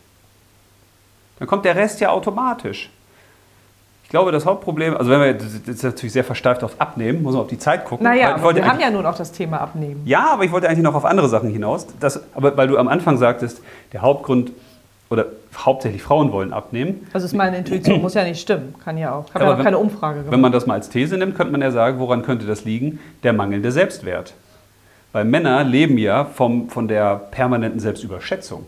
Dann 1.38 1.48
kommt 1.48 1.64
der 1.64 1.76
Rest 1.76 2.00
ja 2.00 2.10
automatisch. 2.10 2.90
Ich 4.06 4.10
glaube, 4.10 4.32
das 4.32 4.46
Hauptproblem, 4.46 4.96
also 4.96 5.10
wenn 5.12 5.20
wir 5.20 5.34
das 5.34 5.54
ist 5.68 5.84
natürlich 5.84 6.14
sehr 6.14 6.24
versteift 6.24 6.64
aufs 6.64 6.80
Abnehmen, 6.80 7.22
muss 7.24 7.34
man 7.34 7.42
auf 7.42 7.48
die 7.50 7.58
Zeit 7.58 7.86
gucken. 7.86 8.04
Naja, 8.06 8.36
aber 8.36 8.56
wir 8.56 8.66
haben 8.66 8.80
ja 8.80 8.90
nun 8.92 9.06
auch 9.06 9.18
das 9.18 9.32
Thema 9.32 9.60
Abnehmen. 9.60 10.02
ja, 10.06 10.32
aber 10.32 10.44
ich 10.44 10.52
wollte 10.52 10.70
eigentlich 10.70 10.84
noch 10.84 10.94
auf 10.96 11.06
andere 11.06 11.28
Sachen 11.28 11.50
hinaus. 11.50 11.88
Das, 12.00 12.22
aber 12.36 12.56
weil 12.56 12.68
du 12.68 12.78
am 12.78 12.88
Anfang 12.88 13.18
sagtest, 13.18 13.62
der 13.94 14.02
Hauptgrund 14.04 14.52
oder 15.10 15.26
hauptsächlich 15.58 16.02
Frauen 16.04 16.32
wollen 16.32 16.54
abnehmen. 16.54 17.08
Also 17.14 17.26
ist 17.26 17.34
meine 17.34 17.58
Intuition, 17.58 18.02
muss 18.02 18.14
ja 18.14 18.24
nicht 18.24 18.40
stimmen. 18.42 18.76
Kann 18.84 18.98
ja 18.98 19.14
auch. 19.16 19.26
Ich 19.28 19.34
habe 19.34 19.44
Aber 19.44 19.54
ja 19.54 19.58
wenn- 19.60 19.66
keine 19.66 19.78
Umfrage 19.80 20.18
gemacht. 20.20 20.32
Wenn 20.32 20.42
man 20.42 20.52
das 20.52 20.66
mal 20.66 20.76
als 20.76 20.90
These 20.90 21.18
nimmt, 21.18 21.36
könnte 21.36 21.52
man 21.52 21.62
ja 21.62 21.72
sagen, 21.72 22.00
woran 22.00 22.22
könnte 22.24 22.46
das 22.46 22.64
liegen? 22.64 23.00
Der 23.24 23.34
mangelnde 23.34 23.72
Selbstwert. 23.72 24.34
Weil 25.14 25.26
Männer 25.26 25.64
leben 25.64 25.98
ja 25.98 26.26
vom, 26.26 26.70
von 26.70 26.88
der 26.88 27.16
permanenten 27.16 27.80
Selbstüberschätzung. 27.80 28.66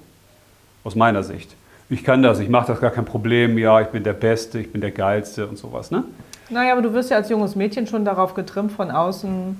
Aus 0.83 0.95
meiner 0.95 1.21
Sicht. 1.23 1.53
Ich 1.89 2.03
kann 2.03 2.21
das, 2.21 2.39
ich 2.39 2.49
mache 2.49 2.67
das 2.67 2.81
gar 2.81 2.91
kein 2.91 3.05
Problem, 3.05 3.57
ja, 3.57 3.79
ich 3.81 3.87
bin 3.87 4.03
der 4.03 4.13
Beste, 4.13 4.59
ich 4.59 4.71
bin 4.71 4.81
der 4.81 4.91
Geilste 4.91 5.47
und 5.47 5.57
sowas. 5.57 5.89
Ne? 5.89 6.03
Naja, 6.49 6.73
aber 6.73 6.81
du 6.81 6.93
wirst 6.93 7.11
ja 7.11 7.17
als 7.17 7.29
junges 7.29 7.55
Mädchen 7.55 7.87
schon 7.87 8.03
darauf 8.03 8.33
getrimmt, 8.33 8.71
von 8.73 8.91
außen 8.91 9.59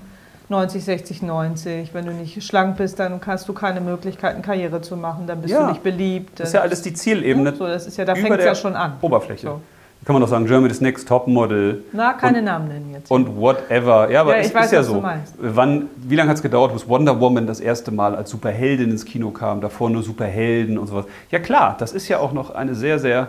90, 0.49 0.83
60, 0.83 1.21
90. 1.21 1.93
Wenn 1.93 2.05
du 2.05 2.11
nicht 2.13 2.41
schlank 2.43 2.77
bist, 2.77 2.99
dann 2.99 3.19
hast 3.25 3.47
du 3.47 3.53
keine 3.53 3.81
Möglichkeiten, 3.81 4.41
Karriere 4.41 4.81
zu 4.81 4.95
machen. 4.97 5.27
Dann 5.27 5.41
bist 5.41 5.53
Ja. 5.53 5.63
du 5.63 5.69
nicht 5.71 5.83
beliebt. 5.83 6.39
Das 6.39 6.49
ist 6.49 6.53
ja 6.53 6.61
alles 6.61 6.81
die 6.81 6.93
Zielebene. 6.93 7.53
So, 7.55 7.65
das 7.67 7.87
ist 7.87 7.97
ja, 7.97 8.05
da 8.05 8.15
fängt 8.15 8.37
es 8.37 8.45
ja 8.45 8.55
schon 8.55 8.75
an. 8.75 8.93
Oberfläche. 9.01 9.47
So. 9.47 9.61
Kann 10.07 10.13
man 10.13 10.21
doch 10.21 10.29
sagen, 10.29 10.45
Germany's 10.45 10.79
Next 10.79 11.05
Topmodel. 11.05 11.83
Na, 11.91 12.13
keine 12.13 12.39
und, 12.39 12.45
Namen 12.45 12.69
nennen 12.69 12.91
jetzt. 12.93 13.11
Und 13.11 13.35
whatever. 13.35 14.09
Ja, 14.09 14.21
aber 14.21 14.37
Ja, 14.37 14.41
es 14.41 14.47
ich 14.47 14.55
weiß, 14.55 14.67
ist 14.67 14.71
ja 14.71 14.81
so. 14.81 15.03
Wann, 15.37 15.89
wie 15.97 16.15
lange 16.15 16.29
hat 16.29 16.37
es 16.37 16.41
gedauert, 16.41 16.71
bis 16.71 16.87
Wonder 16.87 17.19
Woman 17.19 17.45
das 17.45 17.59
erste 17.59 17.91
Mal 17.91 18.15
als 18.15 18.29
Superheldin 18.29 18.89
ins 18.89 19.03
Kino 19.03 19.31
kam? 19.31 19.59
Davor 19.59 19.89
nur 19.89 20.03
Superhelden 20.03 20.77
und 20.77 20.87
sowas. 20.87 21.07
Ja 21.29 21.39
klar, 21.39 21.75
das 21.77 21.91
ist 21.91 22.07
ja 22.07 22.19
auch 22.19 22.31
noch 22.31 22.51
eine 22.51 22.73
sehr, 22.73 22.99
sehr 22.99 23.27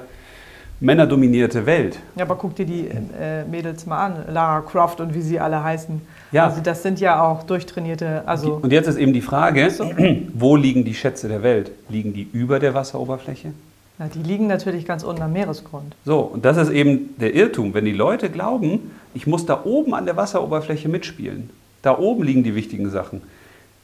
männerdominierte 0.78 1.66
Welt. 1.66 1.99
Ja, 2.14 2.25
aber 2.25 2.37
guck 2.37 2.54
dir 2.54 2.64
die 2.64 2.87
äh, 2.87 3.42
Mädels 3.50 3.85
mal 3.85 4.06
an, 4.06 4.25
Lara 4.32 4.61
Croft 4.61 5.00
und 5.00 5.12
wie 5.14 5.23
sie 5.23 5.40
alle 5.40 5.61
heißen. 5.61 6.00
Ja. 6.30 6.44
Also 6.44 6.61
das 6.62 6.85
sind 6.85 7.00
ja 7.00 7.20
auch 7.20 7.42
durchtrainierte, 7.42 8.23
also 8.25 8.61
Und 8.62 8.70
jetzt 8.70 8.87
ist 8.87 8.99
eben 8.99 9.12
die 9.12 9.20
Frage, 9.20 9.68
wo 10.32 10.54
liegen 10.54 10.85
die 10.85 10.94
Schätze 10.94 11.26
der 11.26 11.42
Welt? 11.42 11.73
Liegen 11.88 12.14
die 12.14 12.28
über 12.32 12.61
der 12.61 12.73
Wasseroberfläche? 12.73 13.50
Na, 13.99 14.07
die 14.09 14.23
liegen 14.23 14.47
natürlich 14.47 14.87
ganz 14.87 15.02
unten 15.02 15.23
am 15.23 15.33
Meeresgrund. 15.33 15.95
So, 16.05 16.21
und 16.21 16.45
das 16.45 16.57
ist 16.57 16.71
eben 16.71 17.17
der 17.19 17.35
Irrtum. 17.35 17.75
Wenn 17.75 17.85
die 17.85 17.93
Leute 17.93 18.31
glauben, 18.31 18.93
ich 19.14 19.26
muss 19.26 19.45
da 19.47 19.62
oben 19.64 19.95
an 19.95 20.07
der 20.07 20.17
Wasseroberfläche 20.17 20.88
mitspielen, 20.88 21.50
da 21.83 21.99
oben 21.99 22.23
liegen 22.23 22.45
die 22.45 22.55
wichtigen 22.55 22.90
Sachen, 22.90 23.23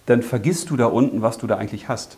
dann 0.07 0.23
vergisst 0.23 0.71
du 0.71 0.77
da 0.77 0.87
unten, 0.87 1.23
was 1.23 1.39
du 1.39 1.47
da 1.47 1.57
eigentlich 1.57 1.89
hast. 1.89 2.17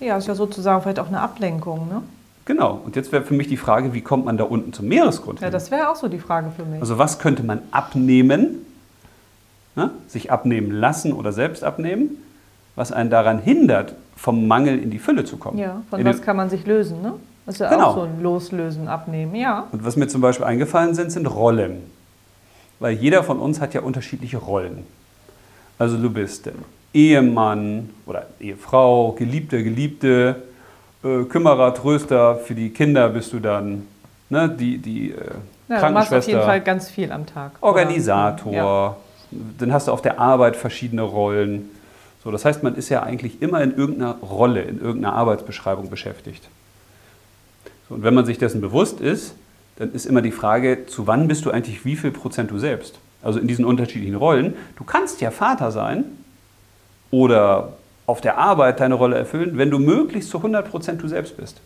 Ja, 0.00 0.16
ist 0.16 0.28
ja 0.28 0.34
sozusagen 0.34 0.82
vielleicht 0.82 0.98
auch 0.98 1.08
eine 1.08 1.20
Ablenkung, 1.20 1.88
ne? 1.88 2.02
Genau. 2.46 2.80
Und 2.84 2.96
jetzt 2.96 3.12
wäre 3.12 3.22
für 3.22 3.34
mich 3.34 3.48
die 3.48 3.56
Frage, 3.58 3.92
wie 3.94 4.00
kommt 4.00 4.24
man 4.24 4.36
da 4.36 4.44
unten 4.44 4.72
zum 4.72 4.88
Meeresgrund 4.88 5.40
Ja, 5.40 5.46
hin? 5.46 5.52
das 5.52 5.70
wäre 5.70 5.88
auch 5.90 5.96
so 5.96 6.08
die 6.08 6.18
Frage 6.18 6.50
für 6.56 6.64
mich. 6.64 6.80
Also 6.80 6.98
was 6.98 7.18
könnte 7.18 7.42
man 7.42 7.60
abnehmen, 7.70 8.66
ne? 9.76 9.90
sich 10.08 10.32
abnehmen 10.32 10.72
lassen 10.72 11.12
oder 11.12 11.32
selbst 11.32 11.62
abnehmen, 11.62 12.16
was 12.74 12.92
einen 12.92 13.10
daran 13.10 13.38
hindert, 13.38 13.94
vom 14.20 14.46
Mangel 14.46 14.78
in 14.78 14.90
die 14.90 14.98
Fülle 14.98 15.24
zu 15.24 15.36
kommen? 15.38 15.56
ja, 15.58 15.80
von 15.88 15.98
In 16.00 16.06
was 16.06 16.20
kann 16.20 16.36
man 16.36 16.50
sich 16.50 16.66
lösen, 16.66 17.00
ne? 17.02 17.14
Das 17.46 17.54
ist 17.54 17.60
ja 17.60 17.70
Genau. 17.70 17.86
auch 17.86 17.94
so 17.96 18.02
ein 18.02 18.22
Loslösen, 18.22 18.86
Abnehmen, 18.86 19.34
ja. 19.34 19.66
Und 19.72 19.84
was 19.84 19.96
mir 19.96 20.06
zum 20.08 20.20
Beispiel 20.20 20.44
eingefallen 20.44 20.94
sind, 20.94 21.10
sind 21.10 21.26
Rollen. 21.26 21.78
Weil 22.78 22.92
jeder 22.94 23.22
von 23.24 23.38
uns 23.40 23.60
hat 23.60 23.72
ja 23.74 23.80
unterschiedliche 23.80 24.36
Rollen. 24.38 24.84
Also 25.78 25.96
du 25.96 26.10
bist 26.10 26.50
Ehemann 26.92 27.90
oder 28.06 28.26
Ehefrau, 28.40 29.12
Geliebte, 29.12 29.62
Geliebte, 29.64 30.36
äh, 31.02 31.24
Kümmerer, 31.24 31.72
Tröster, 31.74 32.36
für 32.36 32.54
die 32.54 32.70
Kinder 32.70 33.08
bist 33.08 33.32
du 33.32 33.40
dann 33.40 33.86
ne, 34.28 34.48
die, 34.48 34.76
die 34.78 35.12
äh, 35.12 35.16
Ja, 35.68 35.86
du 35.88 35.94
machst 35.94 36.12
auf 36.12 36.26
jeden 36.26 36.42
Fall 36.42 36.60
ganz 36.60 36.90
viel 36.90 37.10
am 37.10 37.24
Tag. 37.26 37.52
Organisator, 37.62 38.52
Ja. 38.52 38.96
dann 39.58 39.72
hast 39.72 39.88
du 39.88 39.92
auf 39.92 40.02
der 40.02 40.18
Arbeit 40.20 40.56
verschiedene 40.56 41.02
Rollen. 41.02 41.70
So, 42.22 42.30
das 42.30 42.44
heißt, 42.44 42.62
man 42.62 42.74
ist 42.74 42.88
ja 42.88 43.02
eigentlich 43.02 43.40
immer 43.40 43.62
in 43.62 43.74
irgendeiner 43.74 44.16
Rolle, 44.16 44.62
in 44.62 44.80
irgendeiner 44.80 45.14
Arbeitsbeschreibung 45.14 45.88
beschäftigt. 45.88 46.48
So, 47.88 47.94
und 47.94 48.02
wenn 48.02 48.14
man 48.14 48.26
sich 48.26 48.38
dessen 48.38 48.60
bewusst 48.60 49.00
ist, 49.00 49.34
dann 49.76 49.92
ist 49.92 50.04
immer 50.04 50.20
die 50.20 50.32
Frage, 50.32 50.86
zu 50.86 51.06
wann 51.06 51.26
bist 51.28 51.46
du 51.46 51.50
eigentlich 51.50 51.84
wie 51.86 51.96
viel 51.96 52.10
Prozent 52.10 52.50
du 52.50 52.58
selbst? 52.58 52.98
Also 53.22 53.38
in 53.38 53.48
diesen 53.48 53.64
unterschiedlichen 53.64 54.14
Rollen. 54.14 54.54
Du 54.76 54.84
kannst 54.84 55.20
ja 55.20 55.30
Vater 55.30 55.70
sein 55.70 56.04
oder 57.10 57.74
auf 58.06 58.20
der 58.20 58.38
Arbeit 58.38 58.80
deine 58.80 58.94
Rolle 58.94 59.16
erfüllen, 59.16 59.56
wenn 59.56 59.70
du 59.70 59.78
möglichst 59.78 60.30
zu 60.30 60.38
100 60.38 60.68
Prozent 60.68 61.02
du 61.02 61.08
selbst 61.08 61.36
bist. 61.36 61.60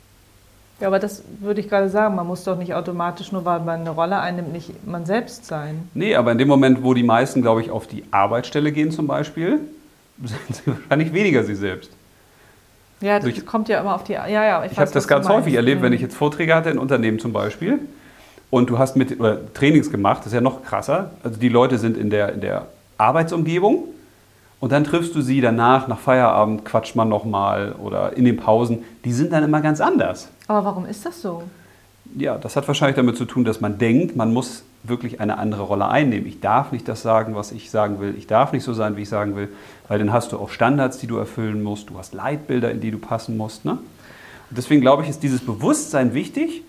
Ja, 0.81 0.89
aber 0.89 0.99
das 0.99 1.23
würde 1.41 1.61
ich 1.61 1.69
gerade 1.69 1.89
sagen. 1.89 2.17
Man 2.17 2.27
muss 2.27 2.45
doch 2.45 2.59
nicht 2.59 2.75
automatisch, 2.75 3.33
nur 3.33 3.45
weil 3.45 3.61
man 3.61 3.81
eine 3.81 3.91
Rolle 3.91 4.19
einnimmt, 4.19 4.53
nicht 4.53 4.87
man 4.87 5.07
selbst 5.07 5.47
sein. 5.47 5.89
Nee, 5.95 6.15
aber 6.17 6.33
in 6.33 6.39
dem 6.39 6.49
Moment, 6.49 6.83
wo 6.83 6.95
die 6.95 7.03
meisten, 7.03 7.43
glaube 7.43 7.61
ich, 7.61 7.71
auf 7.71 7.87
die 7.87 8.05
Arbeitsstelle 8.11 8.73
gehen 8.73 8.91
zum 8.91 9.07
Beispiel, 9.07 9.61
sind 10.29 10.39
sie 10.57 10.63
wahrscheinlich 10.67 11.13
weniger 11.13 11.45
sie 11.45 11.55
selbst. 11.55 11.91
Ja, 13.01 13.17
das 13.17 13.25
Also 13.27 13.39
ich- 13.39 13.47
kommt 13.47 13.69
ja 13.69 13.81
immer 13.81 13.95
auf 13.95 14.05
die. 14.05 14.13
Ja, 14.13 14.27
ja, 14.29 14.65
Ich 14.65 14.73
weiß, 14.73 14.79
habe 14.79 14.91
das 14.93 15.09
ganz 15.09 15.29
häufig 15.29 15.55
erlebt, 15.55 15.83
wenn 15.83 15.89
Mhm. 15.91 15.95
ich 15.97 16.01
jetzt 16.01 16.17
Vorträge 16.17 16.55
hatte 16.55 16.71
in 16.71 16.79
Unternehmen 16.79 17.19
zum 17.19 17.33
Beispiel 17.33 17.81
und 18.51 18.71
du 18.71 18.79
hast 18.79 18.97
mit 18.97 19.19
oder 19.21 19.53
Trainings 19.53 19.91
gemacht, 19.91 20.21
das 20.21 20.27
ist 20.29 20.33
ja 20.35 20.41
noch 20.41 20.65
krasser. 20.65 21.11
Also 21.23 21.39
die 21.39 21.49
Leute 21.49 21.79
sind 21.79 21.97
in 21.97 22.09
der, 22.11 22.33
in 22.33 22.41
der 22.41 22.67
Arbeitsumgebung 22.97 23.85
und 24.61 24.73
dann 24.73 24.85
triffst 24.85 25.15
du 25.15 25.21
sie 25.21 25.41
danach, 25.41 25.89
nach 25.89 25.99
Feierabend 25.99 26.65
quatscht 26.65 26.97
man 26.97 27.09
nochmal 27.09 27.73
oder 27.73 28.17
in 28.17 28.25
den 28.25 28.37
Pausen. 28.37 28.85
Die 29.05 29.13
sind 29.13 29.33
dann 29.33 29.45
immer 29.45 29.61
ganz 29.61 29.81
anders. 29.81 30.29
Aber 30.49 30.65
warum 30.65 30.87
ist 30.87 31.05
das 31.05 31.21
so? 31.21 31.43
Ja, 32.17 32.39
das 32.39 32.57
hat 32.57 32.69
wahrscheinlich 32.69 32.97
damit 32.97 33.17
zu 33.17 33.25
tun, 33.25 33.45
dass 33.45 33.61
man 33.61 33.79
denkt, 33.79 34.15
man 34.15 34.33
muss 34.33 34.65
wirklich 34.83 35.21
eine 35.21 35.39
andere 35.39 35.63
Rolle 35.63 35.89
einnehmen. 35.89 36.27
Ich 36.27 36.41
darf 36.41 36.71
nicht 36.71 36.87
das 36.87 37.03
sagen, 37.03 37.35
was 37.35 37.51
ich 37.51 37.71
sagen 37.71 38.01
will. 38.01 38.15
Ich 38.17 38.27
darf 38.27 38.53
nicht 38.53 38.63
so 38.63 38.75
sein, 38.75 38.97
wie 38.97 39.03
ich 39.03 39.09
sagen 39.09 39.35
will, 39.35 39.49
weil 39.89 39.99
dann 39.99 40.13
hast 40.13 40.33
du 40.33 40.39
auch 40.39 40.51
Standards, 40.51 40.99
die 40.99 41.07
du 41.07 41.17
erfüllen 41.17 41.63
musst. 41.63 41.91
Du 41.91 41.99
hast 41.99 42.15
Leitbilder, 42.15 42.71
in 42.71 42.81
die 42.81 42.91
du 42.91 42.99
passen 42.99 43.37
musst. 43.37 43.65
Ne? 43.65 43.73
Und 43.73 44.59
deswegen 44.59 44.81
glaube 44.81 45.03
ich, 45.03 45.09
ist 45.09 45.23
dieses 45.23 45.45
Bewusstsein 45.45 46.15
wichtig. 46.15 46.63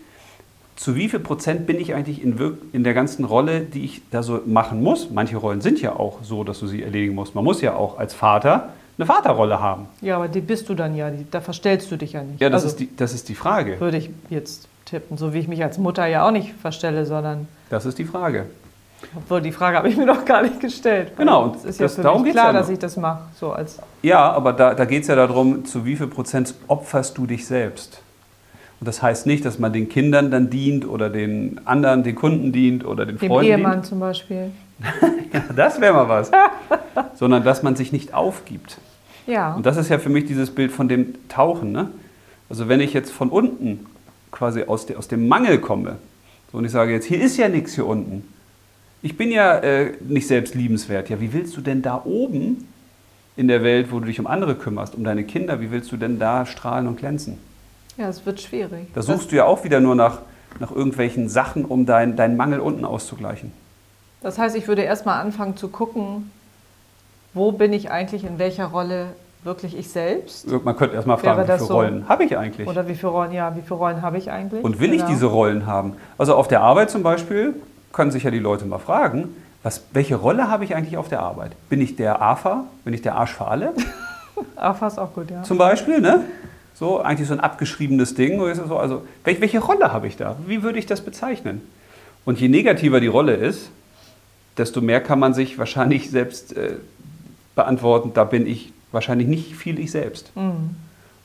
Zu 0.78 0.96
wie 0.96 1.08
viel 1.08 1.20
Prozent 1.20 1.68
bin 1.68 1.80
ich 1.80 1.94
eigentlich 1.94 2.22
in, 2.22 2.58
in 2.74 2.84
der 2.84 2.94
ganzen 2.94 3.24
Rolle, 3.24 3.62
die 3.62 3.86
ich 3.86 4.02
da 4.12 4.24
so 4.24 4.42
machen 4.46 4.82
muss? 4.82 5.10
Manche 5.10 5.38
Rollen 5.38 5.62
sind 5.62 5.82
ja 5.82 5.94
auch 5.94 6.20
so, 6.24 6.44
dass 6.44 6.60
du 6.60 6.68
sie 6.68 6.84
erledigen 6.84 7.16
musst. 7.16 7.36
Man 7.36 7.44
muss 7.44 7.62
ja 7.62 7.76
auch 7.76 7.98
als 7.98 8.14
Vater 8.14 8.74
eine 8.98 9.06
Vaterrolle 9.06 9.60
haben. 9.60 9.88
Ja, 10.02 10.16
aber 10.18 10.28
die 10.28 10.42
bist 10.42 10.70
du 10.70 10.74
dann 10.76 10.96
ja. 10.96 11.10
Die, 11.10 11.26
da 11.30 11.42
verstellst 11.42 11.92
du 11.92 11.98
dich 11.98 12.14
ja 12.14 12.24
nicht. 12.24 12.40
Ja, 12.42 12.50
das, 12.50 12.64
also, 12.64 12.74
ist, 12.74 12.80
die, 12.80 12.96
das 12.96 13.14
ist 13.14 13.28
die 13.30 13.36
Frage. 13.36 13.80
Würde 13.80 13.98
ich 13.98 14.10
jetzt 14.30 14.68
tippen. 14.86 15.18
So 15.18 15.34
wie 15.34 15.40
ich 15.40 15.48
mich 15.48 15.64
als 15.64 15.78
Mutter 15.78 16.06
ja 16.06 16.26
auch 16.28 16.32
nicht 16.32 16.54
verstelle, 16.62 17.06
sondern. 17.06 17.48
Das 17.70 17.86
ist 17.86 17.98
die 17.98 18.06
Frage. 18.06 18.46
Obwohl, 19.16 19.42
die 19.42 19.52
Frage 19.52 19.78
habe 19.78 19.90
ich 19.90 19.98
mir 19.98 20.06
noch 20.14 20.24
gar 20.26 20.42
nicht 20.42 20.60
gestellt. 20.60 21.12
Genau, 21.18 21.54
Es 21.58 21.66
ist 21.66 21.80
ja 21.80 21.86
das- 21.86 21.96
für 21.96 22.02
darum 22.04 22.24
mich 22.24 22.32
klar, 22.32 22.48
ja 22.48 22.54
dass 22.54 22.70
ich 22.70 22.80
das 22.80 22.96
mache. 22.98 23.22
So 23.40 23.52
als. 23.52 23.80
Ja, 24.02 24.32
aber 24.32 24.54
da, 24.54 24.74
da 24.74 24.86
geht 24.86 25.02
es 25.04 25.08
ja 25.10 25.16
darum, 25.16 25.66
zu 25.66 25.86
wie 25.86 25.96
viel 25.96 26.08
Prozent 26.08 26.54
opferst 26.68 27.18
du 27.18 27.26
dich 27.26 27.46
selbst. 27.46 28.02
Und 28.80 28.88
das 28.88 29.02
heißt 29.02 29.26
nicht, 29.26 29.46
dass 29.46 29.58
man 29.58 29.72
den 29.74 29.90
Kindern 29.90 30.32
dann 30.32 30.50
dient 30.50 30.88
oder 30.88 31.10
den 31.10 31.62
anderen, 31.66 32.04
den 32.04 32.16
Kunden 32.16 32.52
dient 32.52 32.86
oder 32.86 33.06
den 33.06 33.18
Dem 33.18 33.30
Freunden 33.30 33.52
Ehemann 33.52 33.84
zum 33.84 34.00
Beispiel. 34.00 34.52
dient. 34.80 35.14
Ja, 35.34 35.44
das 35.54 35.82
wäre 35.82 35.94
mal 35.94 36.08
was. 36.08 36.32
Sondern 37.16 37.44
dass 37.44 37.62
man 37.62 37.76
sich 37.76 37.92
nicht 37.92 38.14
aufgibt. 38.14 38.78
Ja. 39.28 39.54
Und 39.56 39.66
das 39.66 39.76
ist 39.76 39.90
ja 39.90 40.00
für 40.00 40.10
mich 40.10 40.26
dieses 40.26 40.52
Bild 40.52 40.72
von 40.72 40.88
dem 40.88 41.16
Tauchen. 41.28 41.74
Ne? 41.74 41.90
Also 42.50 42.70
wenn 42.70 42.80
ich 42.80 42.94
jetzt 42.94 43.12
von 43.12 43.30
unten 43.30 43.86
quasi 44.32 44.64
aus, 44.64 44.86
de, 44.86 44.96
aus 44.96 45.08
dem 45.10 45.28
Mangel 45.28 45.58
komme 45.60 45.98
so, 46.52 46.60
und 46.60 46.66
ich 46.66 46.72
sage 46.72 46.94
jetzt, 46.94 47.06
hier 47.06 47.22
ist 47.22 47.38
ja 47.38 47.50
nichts 47.50 47.76
hier 47.76 47.86
unten. 47.86 48.24
Ich 49.02 49.18
bin 49.18 49.32
ja 49.32 49.58
äh, 49.58 49.94
nicht 50.08 50.28
selbst 50.28 50.56
liebenswert. 50.56 51.10
Ja, 51.10 51.20
wie 51.20 51.34
willst 51.34 51.56
du 51.58 51.62
denn 51.62 51.82
da 51.82 52.02
oben 52.06 52.66
in 53.36 53.48
der 53.48 53.64
Welt, 53.64 53.92
wo 53.92 54.00
du 54.00 54.06
dich 54.06 54.20
um 54.20 54.28
andere 54.28 54.56
kümmerst, 54.56 54.96
um 54.96 55.04
deine 55.04 55.26
Kinder, 55.26 55.60
wie 55.60 55.72
willst 55.72 55.92
du 55.92 55.98
denn 55.98 56.18
da 56.18 56.46
strahlen 56.46 56.88
und 56.88 56.98
glänzen? 56.98 57.38
Ja, 57.98 58.10
es 58.10 58.26
wird 58.26 58.42
schwierig. 58.42 58.88
Da 58.94 59.02
suchst 59.02 59.32
du 59.32 59.36
ja 59.36 59.46
auch 59.46 59.64
wieder 59.64 59.80
nur 59.80 59.96
nach, 59.96 60.20
nach 60.60 60.72
irgendwelchen 60.72 61.30
Sachen, 61.30 61.66
um 61.66 61.86
dein, 61.86 62.16
deinen 62.16 62.38
Mangel 62.38 62.60
unten 62.60 62.86
auszugleichen. 62.86 63.52
Das 64.22 64.38
heißt, 64.38 64.56
ich 64.56 64.68
würde 64.68 64.82
erstmal 64.82 65.22
anfangen 65.22 65.56
zu 65.58 65.68
gucken, 65.68 66.32
wo 67.34 67.52
bin 67.52 67.74
ich 67.74 67.92
eigentlich 67.92 68.24
in 68.24 68.40
welcher 68.40 68.66
Rolle 68.66 69.08
wirklich 69.44 69.78
ich 69.78 69.90
selbst? 69.90 70.48
Man 70.64 70.76
könnte 70.76 70.96
erstmal 70.96 71.18
fragen, 71.18 71.44
wie 71.44 71.48
das 71.48 71.58
viele 71.58 71.68
so? 71.68 71.74
Rollen 71.76 72.10
habe 72.10 72.24
ich 72.24 72.36
eigentlich? 72.38 72.68
Oder 72.68 72.88
wie 72.88 72.96
viele 72.96 73.12
Rollen, 73.12 73.32
ja, 73.32 73.56
wie 73.56 73.62
viele 73.62 73.76
Rollen 73.76 74.02
habe 74.02 74.18
ich 74.18 74.32
eigentlich? 74.32 74.64
Und 74.64 74.80
will 74.80 74.92
ich 74.92 74.98
Genau. 75.02 75.10
diese 75.10 75.26
Rollen 75.28 75.68
haben? 75.68 75.94
Also 76.18 76.36
auf 76.36 76.48
der 76.48 76.62
Arbeit 76.62 76.90
zum 76.90 77.04
Beispiel 77.04 77.54
können 77.94 78.10
sich 78.12 78.24
ja 78.24 78.32
die 78.32 78.40
Leute 78.40 78.66
mal 78.66 78.80
fragen, 78.80 79.36
was, 79.62 79.84
welche 79.94 80.16
Rolle 80.16 80.50
habe 80.50 80.64
ich 80.64 80.76
eigentlich 80.76 80.98
auf 80.98 81.10
der 81.10 81.22
Arbeit? 81.22 81.52
Bin 81.70 81.82
ich 81.82 81.96
der 81.96 82.22
AFA? 82.22 82.66
Bin 82.84 82.94
ich 82.94 83.02
der 83.02 83.16
Arsch 83.16 83.34
für 83.34 83.48
alle? 83.48 83.74
Ah, 84.58 84.74
fast 84.74 85.00
auch 85.00 85.14
gut, 85.14 85.32
ja. 85.32 85.44
Zum 85.44 85.58
Beispiel, 85.58 86.02
ne? 86.02 86.20
So, 86.76 87.02
eigentlich 87.02 87.28
so 87.28 87.34
ein 87.34 87.40
abgeschriebenes 87.40 88.16
Ding. 88.16 88.40
also, 88.40 89.08
welche, 89.24 89.42
welche 89.42 89.60
Rolle 89.60 89.92
habe 89.92 90.08
ich 90.08 90.18
da? 90.18 90.36
Wie 90.46 90.62
würde 90.62 90.78
ich 90.78 90.86
das 90.86 91.02
bezeichnen? 91.02 91.62
Und 92.26 92.40
je 92.40 92.50
negativer 92.50 93.00
die 93.00 93.08
Rolle 93.08 93.34
ist, 93.36 93.70
desto 94.58 94.82
mehr 94.82 95.02
kann 95.02 95.20
man 95.20 95.34
sich 95.34 95.58
wahrscheinlich 95.58 96.12
selbst 96.12 96.56
äh, 96.56 96.76
beantworten, 97.56 98.12
da 98.14 98.26
bin 98.26 98.46
ich 98.46 98.74
wahrscheinlich 98.92 99.28
nicht 99.28 99.56
viel 99.56 99.80
ich 99.80 99.92
selbst. 99.92 100.36
Mhm. 100.36 100.76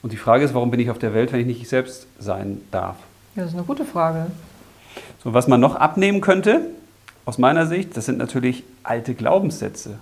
Und 0.02 0.12
die 0.12 0.16
Frage 0.16 0.45
ist, 0.45 0.54
warum 0.54 0.71
bin 0.71 0.80
ich 0.80 0.90
auf 0.90 0.99
der 0.99 1.14
Welt, 1.14 1.33
wenn 1.33 1.40
ich 1.40 1.47
nicht 1.47 1.61
ich 1.61 1.69
selbst 1.69 2.07
sein 2.19 2.61
darf? 2.71 2.97
Ja, 3.35 3.42
das 3.42 3.52
ist 3.52 3.59
eine 3.59 3.66
gute 3.66 3.85
Frage. 3.85 4.26
So, 5.23 5.35
was 5.35 5.47
man 5.47 5.61
noch 5.61 5.75
abnehmen 5.75 6.21
könnte, 6.21 6.62
aus 7.25 7.38
meiner 7.38 7.66
Sicht, 7.66 7.97
das 7.97 8.07
sind 8.07 8.19
natürlich 8.19 8.64
alte 8.83 9.14
Glaubenssätze 9.14 9.99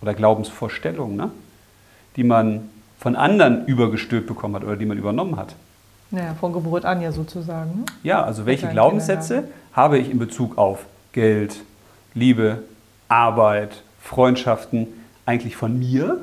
oder 0.00 0.14
Glaubensvorstellungen, 0.14 1.16
ne? 1.16 1.30
die 2.16 2.24
man 2.24 2.68
von 3.02 3.16
anderen 3.16 3.66
übergestülpt 3.66 4.28
bekommen 4.28 4.54
hat 4.54 4.62
oder 4.62 4.76
die 4.76 4.86
man 4.86 4.96
übernommen 4.96 5.36
hat. 5.36 5.56
Naja, 6.12 6.36
von 6.38 6.52
Geburt 6.52 6.84
an 6.84 7.02
ja 7.02 7.10
sozusagen. 7.10 7.80
ne? 7.80 7.84
Ja, 8.04 8.22
also 8.22 8.46
welche 8.46 8.68
Glaubenssätze 8.68 9.44
habe 9.72 9.98
ich 9.98 10.08
in 10.08 10.20
Bezug 10.20 10.56
auf 10.56 10.86
Geld, 11.10 11.64
Liebe, 12.14 12.62
Arbeit, 13.08 13.82
Freundschaften 14.00 14.86
eigentlich 15.26 15.56
von 15.56 15.80
mir? 15.80 16.20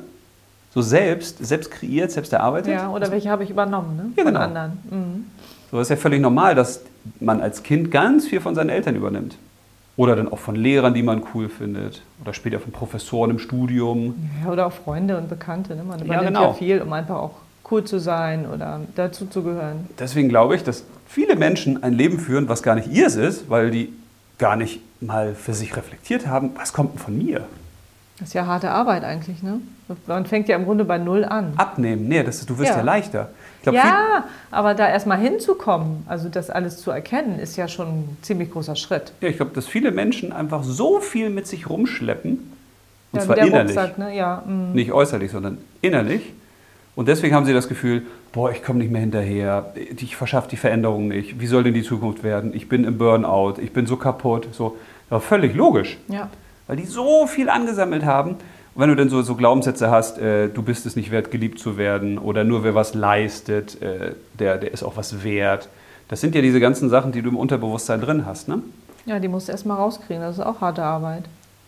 So 0.72 0.80
selbst, 0.80 1.44
selbst 1.44 1.70
kreiert, 1.70 2.12
selbst 2.12 2.32
erarbeitet? 2.32 2.72
Ja, 2.72 2.88
oder 2.88 3.10
welche 3.10 3.28
habe 3.28 3.44
ich 3.44 3.50
übernommen, 3.50 3.96
ne? 3.96 4.12
Ja, 4.16 4.22
Von 4.22 4.32
genau. 4.32 4.44
anderen. 4.46 4.78
Mhm. 4.88 5.24
So 5.70 5.80
ist 5.80 5.90
ja 5.90 5.96
völlig 5.96 6.22
normal, 6.22 6.54
dass 6.54 6.80
man 7.20 7.42
als 7.42 7.62
Kind 7.62 7.90
ganz 7.90 8.26
viel 8.26 8.40
von 8.40 8.54
seinen 8.54 8.70
Eltern 8.70 8.96
übernimmt. 8.96 9.36
Oder 9.96 10.16
dann 10.16 10.30
auch 10.32 10.38
von 10.38 10.54
Lehrern, 10.56 10.94
die 10.94 11.02
man 11.02 11.22
cool 11.34 11.48
findet. 11.48 12.02
Oder 12.22 12.32
später 12.32 12.58
von 12.60 12.72
Professoren 12.72 13.30
im 13.32 13.38
Studium. 13.38 14.30
Ja, 14.44 14.50
oder 14.50 14.66
auch 14.66 14.72
Freunde 14.72 15.18
und 15.18 15.28
Bekannte. 15.28 15.74
Ne? 15.76 15.82
Man 15.82 15.98
Ja, 15.98 16.04
übernimmt 16.04 16.34
ja, 16.36 16.40
genau. 16.40 16.52
viel, 16.54 16.80
um 16.80 16.92
einfach 16.92 17.16
auch 17.16 17.32
cool 17.70 17.84
zu 17.84 17.98
sein 17.98 18.46
oder 18.46 18.80
dazu 18.96 19.26
zu 19.26 19.42
gehören. 19.42 19.88
Deswegen 19.98 20.28
glaube 20.28 20.56
ich, 20.56 20.64
dass 20.64 20.84
viele 21.06 21.36
Menschen 21.36 21.82
ein 21.82 21.92
Leben 21.92 22.18
führen, 22.18 22.48
was 22.48 22.62
gar 22.62 22.74
nicht 22.74 22.88
ihrs 22.90 23.16
ist, 23.16 23.50
weil 23.50 23.70
die 23.70 23.92
gar 24.38 24.56
nicht 24.56 24.80
mal 25.00 25.34
für 25.34 25.54
sich 25.54 25.76
reflektiert 25.76 26.26
haben, 26.26 26.50
was 26.56 26.72
kommt 26.72 26.94
denn 26.94 26.98
von 26.98 27.16
mir? 27.18 27.44
Das 28.20 28.28
ist 28.28 28.34
ja 28.34 28.46
harte 28.46 28.70
Arbeit 28.70 29.02
eigentlich, 29.02 29.42
ne? 29.42 29.60
Man 30.06 30.26
fängt 30.26 30.48
ja 30.48 30.56
im 30.56 30.64
Grunde 30.66 30.84
bei 30.84 30.98
Null 30.98 31.24
an. 31.24 31.54
Abnehmen, 31.56 32.06
nee, 32.06 32.22
das, 32.22 32.44
du 32.46 32.58
wirst 32.58 32.70
ja, 32.70 32.76
Ja. 32.76 32.82
leichter. 32.82 33.30
Viel- 33.62 33.72
ja, 33.74 34.24
aber 34.50 34.74
da 34.74 34.88
erstmal 34.88 35.18
hinzukommen, 35.18 36.04
also 36.06 36.28
das 36.28 36.48
alles 36.50 36.78
zu 36.78 36.90
erkennen, 36.90 37.38
ist 37.38 37.56
ja 37.56 37.66
schon 37.66 37.88
ein 37.88 38.16
ziemlich 38.22 38.50
großer 38.52 38.76
Schritt. 38.76 39.12
ja, 39.20 39.28
ich 39.28 39.36
glaube, 39.36 39.52
dass 39.54 39.66
viele 39.66 39.90
Menschen 39.90 40.32
einfach 40.32 40.62
so 40.62 41.00
viel 41.00 41.30
mit 41.30 41.46
sich 41.46 41.68
rumschleppen, 41.68 42.52
und 43.12 43.18
ja, 43.18 43.24
zwar 43.24 43.36
der 43.36 43.46
innerlich, 43.46 43.76
Rucksack, 43.76 43.98
ne? 43.98 44.14
Ja, 44.16 44.42
mm. 44.46 44.72
nicht 44.72 44.92
äußerlich, 44.92 45.30
sondern 45.32 45.58
innerlich. 45.80 46.32
Und 46.94 47.08
deswegen 47.08 47.34
haben 47.34 47.44
sie 47.46 47.52
das 47.52 47.68
Gefühl, 47.68 48.02
boah, 48.32 48.52
ich 48.52 48.62
komme 48.62 48.78
nicht 48.78 48.92
mehr 48.92 49.00
hinterher, 49.00 49.72
ich 49.74 50.14
verschaffe 50.16 50.48
die 50.50 50.56
Veränderung 50.56 51.08
nicht, 51.08 51.40
wie 51.40 51.46
soll 51.46 51.64
denn 51.64 51.74
die 51.74 51.82
Zukunft 51.82 52.22
werden, 52.22 52.52
ich 52.54 52.68
bin 52.68 52.84
im 52.84 52.98
Burnout, 52.98 53.54
ich 53.60 53.72
bin 53.72 53.86
so 53.86 53.96
kaputt, 53.96 54.48
so. 54.52 54.76
Ja, 55.10 55.18
völlig 55.20 55.54
logisch. 55.54 55.98
ja. 56.08 56.28
Weil 56.70 56.76
die 56.76 56.86
so 56.86 57.26
viel 57.26 57.48
angesammelt 57.48 58.04
haben. 58.04 58.30
Und 58.30 58.82
wenn 58.82 58.90
du 58.90 58.94
dann 58.94 59.08
so, 59.10 59.22
so 59.22 59.34
Glaubenssätze 59.34 59.90
hast, 59.90 60.18
äh, 60.18 60.48
du 60.48 60.62
bist 60.62 60.86
es 60.86 60.94
nicht 60.94 61.10
wert, 61.10 61.32
geliebt 61.32 61.58
zu 61.58 61.76
werden 61.76 62.16
oder 62.16 62.44
nur 62.44 62.62
wer 62.62 62.76
was 62.76 62.94
leistet, 62.94 63.82
äh, 63.82 64.12
der, 64.38 64.56
der 64.56 64.72
ist 64.72 64.84
auch 64.84 64.96
was 64.96 65.24
wert. 65.24 65.68
Das 66.06 66.20
sind 66.20 66.32
ja 66.36 66.40
diese 66.40 66.60
ganzen 66.60 66.88
Sachen, 66.88 67.10
die 67.10 67.22
du 67.22 67.30
im 67.30 67.36
Unterbewusstsein 67.36 68.00
drin 68.00 68.24
hast. 68.24 68.46
Ne? 68.46 68.62
ja, 69.04 69.18
die 69.18 69.26
musst 69.26 69.48
du 69.48 69.52
erstmal 69.52 69.78
rauskriegen, 69.78 70.22
das 70.22 70.38
ist 70.38 70.44
auch 70.44 70.60
harte 70.60 70.84
Arbeit. 70.84 71.24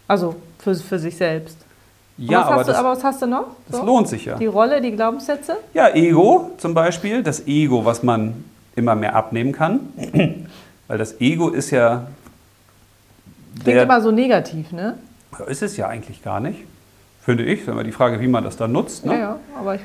Also 0.07 0.37
für, 0.61 0.77
für 0.77 1.01
sich 1.01 1.17
selbst. 1.17 1.59
Ja, 2.17 2.39
was 2.39 2.47
aber 2.47 2.55
hast 2.55 2.69
du, 2.69 2.71
das, 2.71 2.79
aber 2.79 2.91
was 2.91 3.03
hast 3.03 3.23
du 3.23 3.27
noch? 3.27 3.47
das 3.67 3.81
So? 3.81 3.87
lohnt 3.87 4.07
sich 4.07 4.25
ja. 4.27 4.37
Die 4.37 4.47
Rolle, 4.47 4.81
die 4.81 4.93
Glaubenssätze? 4.93 5.57
Ja, 5.75 5.89
Ego 5.89 6.53
zum 6.59 6.75
Beispiel, 6.75 7.25
das 7.25 7.49
Ego, 7.49 7.85
was 7.85 8.05
man 8.05 8.45
immer 8.77 8.95
mehr 8.95 9.17
abnehmen 9.17 9.51
kann. 9.51 9.81
Weil 10.87 10.99
das 10.99 11.21
Ego 11.21 11.49
ist 11.49 11.73
ja. 11.73 12.07
Klingt 13.55 13.67
Der, 13.67 13.83
immer 13.85 14.01
so 14.01 14.11
negativ, 14.11 14.73
ne? 14.73 14.99
ist 15.49 15.63
es 15.63 15.77
ja 15.77 15.89
eigentlich 15.89 16.23
gar 16.23 16.41
nicht. 16.41 16.61
Finde 17.25 17.45
ich. 17.45 17.61
Das 17.61 17.69
ist 17.69 17.73
immer 17.73 17.85
die 17.85 17.93
Frage, 17.93 18.21
wie 18.21 18.27
man 18.27 18.45
das 18.45 18.57
dann 18.57 18.73
nutzt. 18.73 19.07
Ne? 19.07 19.13
Ja, 19.13 19.19
ja, 19.19 19.39
aber 19.59 19.77
ich, 19.77 19.81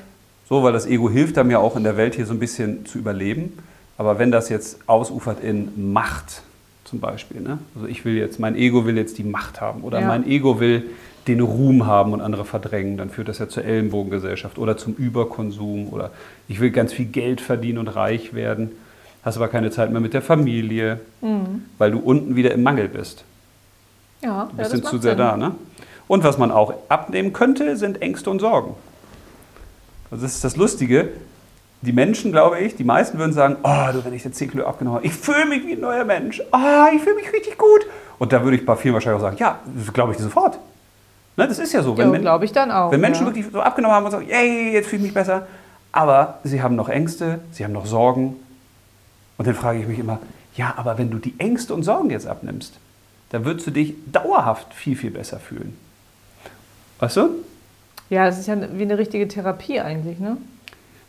So, 0.50 0.64
weil 0.64 0.74
das 0.74 0.86
Ego 0.88 1.10
hilft 1.10 1.38
einem 1.38 1.52
ja 1.52 1.60
auch 1.60 1.76
in 1.76 1.84
der 1.84 1.98
Welt 1.98 2.16
hier 2.16 2.26
so 2.26 2.34
ein 2.34 2.40
bisschen 2.40 2.86
zu 2.86 2.98
überleben. 2.98 3.58
Aber 3.98 4.20
wenn 4.20 4.32
das 4.32 4.50
jetzt 4.50 4.80
ausufert 4.88 5.44
in 5.44 5.92
Macht 5.94 6.42
zum 6.84 7.00
Beispiel, 7.00 7.42
ne? 7.42 7.60
also 7.76 7.88
ich 7.88 8.06
will 8.06 8.16
jetzt, 8.16 8.40
mein 8.40 8.56
Ego 8.56 8.86
will 8.86 8.98
jetzt 8.98 9.18
die 9.18 9.24
Macht 9.24 9.60
haben 9.62 9.82
oder 9.82 10.00
Ja. 10.00 10.08
mein 10.08 10.26
Ego 10.28 10.60
will 10.60 10.84
den 11.28 11.42
Ruhm 11.42 11.86
haben 11.86 12.14
und 12.14 12.22
andere 12.22 12.46
verdrängen, 12.46 12.96
dann 12.96 13.10
führt 13.10 13.28
das 13.28 13.40
ja 13.40 13.50
zur 13.50 13.66
Ellenbogengesellschaft 13.66 14.58
oder 14.58 14.78
zum 14.78 14.94
Überkonsum 14.94 15.90
oder 15.92 16.12
ich 16.48 16.62
will 16.62 16.72
ganz 16.72 16.94
viel 16.94 17.06
Geld 17.06 17.42
verdienen 17.42 17.80
und 17.80 17.90
reich 17.90 18.34
werden, 18.34 18.72
hast 19.24 19.36
aber 19.36 19.50
keine 19.50 19.70
Zeit 19.70 19.92
mehr 19.92 20.00
mit 20.00 20.14
der 20.14 20.22
Familie, 20.22 21.02
weil 21.78 21.92
du 21.92 22.00
unten 22.00 22.38
wieder 22.38 22.54
im 22.54 22.64
Mangel 22.64 22.88
bist. 22.88 23.26
Ja, 24.22 24.30
ja, 24.30 24.50
das 24.58 24.70
denn 24.70 24.82
macht 24.82 24.92
zu 24.92 24.98
sehr 25.00 25.12
Sinn. 25.12 25.20
da, 25.20 25.38
ne? 25.38 25.56
Und 26.08 26.24
was 26.24 26.38
man 26.38 26.52
auch 26.52 26.74
abnehmen 26.90 27.34
könnte, 27.34 27.76
sind 27.76 28.02
Ängste 28.02 28.30
und 28.30 28.40
Sorgen. 28.40 28.76
Also 30.10 30.24
das 30.24 30.36
ist 30.36 30.44
das 30.44 30.56
Lustige. 30.56 31.10
Die 31.82 31.92
Menschen, 31.92 32.32
glaube 32.32 32.60
ich, 32.60 32.76
die 32.76 32.84
meisten 32.84 33.20
würden 33.20 33.34
sagen, 33.34 33.58
oh, 33.64 33.92
du, 33.94 34.04
wenn 34.04 34.14
ich 34.14 34.24
jetzt 34.24 34.38
10 34.38 34.52
Kilo 34.52 34.66
abgenommen 34.66 34.98
habe, 34.98 35.06
ich 35.06 35.14
fühle 35.14 35.46
mich 35.46 35.66
wie 35.66 35.74
ein 35.74 35.82
neuer 35.82 36.06
Mensch. 36.06 36.42
Ah, 36.52 36.88
ich 36.96 37.02
fühle 37.02 37.16
mich 37.18 37.32
richtig 37.32 37.58
gut. 37.58 37.82
Und 38.18 38.34
da 38.34 38.44
würde 38.44 38.58
ich 38.58 38.66
bei 38.66 38.76
vielen 38.76 38.94
wahrscheinlich 38.94 39.20
auch 39.20 39.26
sagen, 39.26 39.38
ja, 39.38 39.60
das 39.76 39.94
glaube 39.94 40.14
ich 40.14 40.18
sofort. 40.18 40.58
Ne, 41.36 41.48
das 41.48 41.60
ist 41.60 41.72
ja 41.74 41.84
so. 41.84 41.96
Wenn, 41.96 42.12
Ja, 42.14 42.20
glaube 42.20 42.46
ich 42.46 42.52
dann 42.52 42.72
auch. 42.72 42.92
wenn 42.92 43.00
Menschen 43.02 43.28
ja. 43.28 43.34
wirklich 43.34 43.46
so 43.52 43.60
abgenommen 43.60 43.96
haben 43.96 44.06
und 44.06 44.12
sagen, 44.12 44.28
yay, 44.28 44.74
jetzt 44.74 44.88
fühle 44.88 45.02
ich 45.02 45.04
mich 45.04 45.14
besser, 45.14 45.46
aber 45.92 46.40
sie 46.44 46.64
haben 46.64 46.76
noch 46.76 46.90
Ängste, 46.90 47.40
sie 47.52 47.64
haben 47.64 47.74
noch 47.74 47.86
Sorgen. 47.86 48.38
Und 49.38 49.48
dann 49.48 49.54
frage 49.54 49.80
ich 49.80 49.88
mich 49.88 50.00
immer, 50.00 50.18
ja, 50.56 50.74
aber 50.78 50.98
wenn 50.98 51.12
du 51.12 51.20
die 51.20 51.36
Ängste 51.38 51.76
und 51.76 51.84
Sorgen 51.84 52.10
jetzt 52.10 52.26
abnimmst, 52.26 52.80
dann 53.30 53.46
würdest 53.46 53.68
du 53.68 53.72
dich 53.72 53.96
dauerhaft 54.12 54.74
viel, 54.74 54.96
viel 54.96 55.12
besser 55.12 55.40
fühlen. 55.40 55.78
Weißt 57.00 57.18
du? 57.18 57.30
Ja, 58.10 58.26
das 58.26 58.40
ist 58.40 58.48
ja 58.48 58.56
wie 58.74 58.84
eine 58.84 58.98
richtige 58.98 59.28
Therapie 59.28 59.80
eigentlich, 59.80 60.20
ne? 60.20 60.38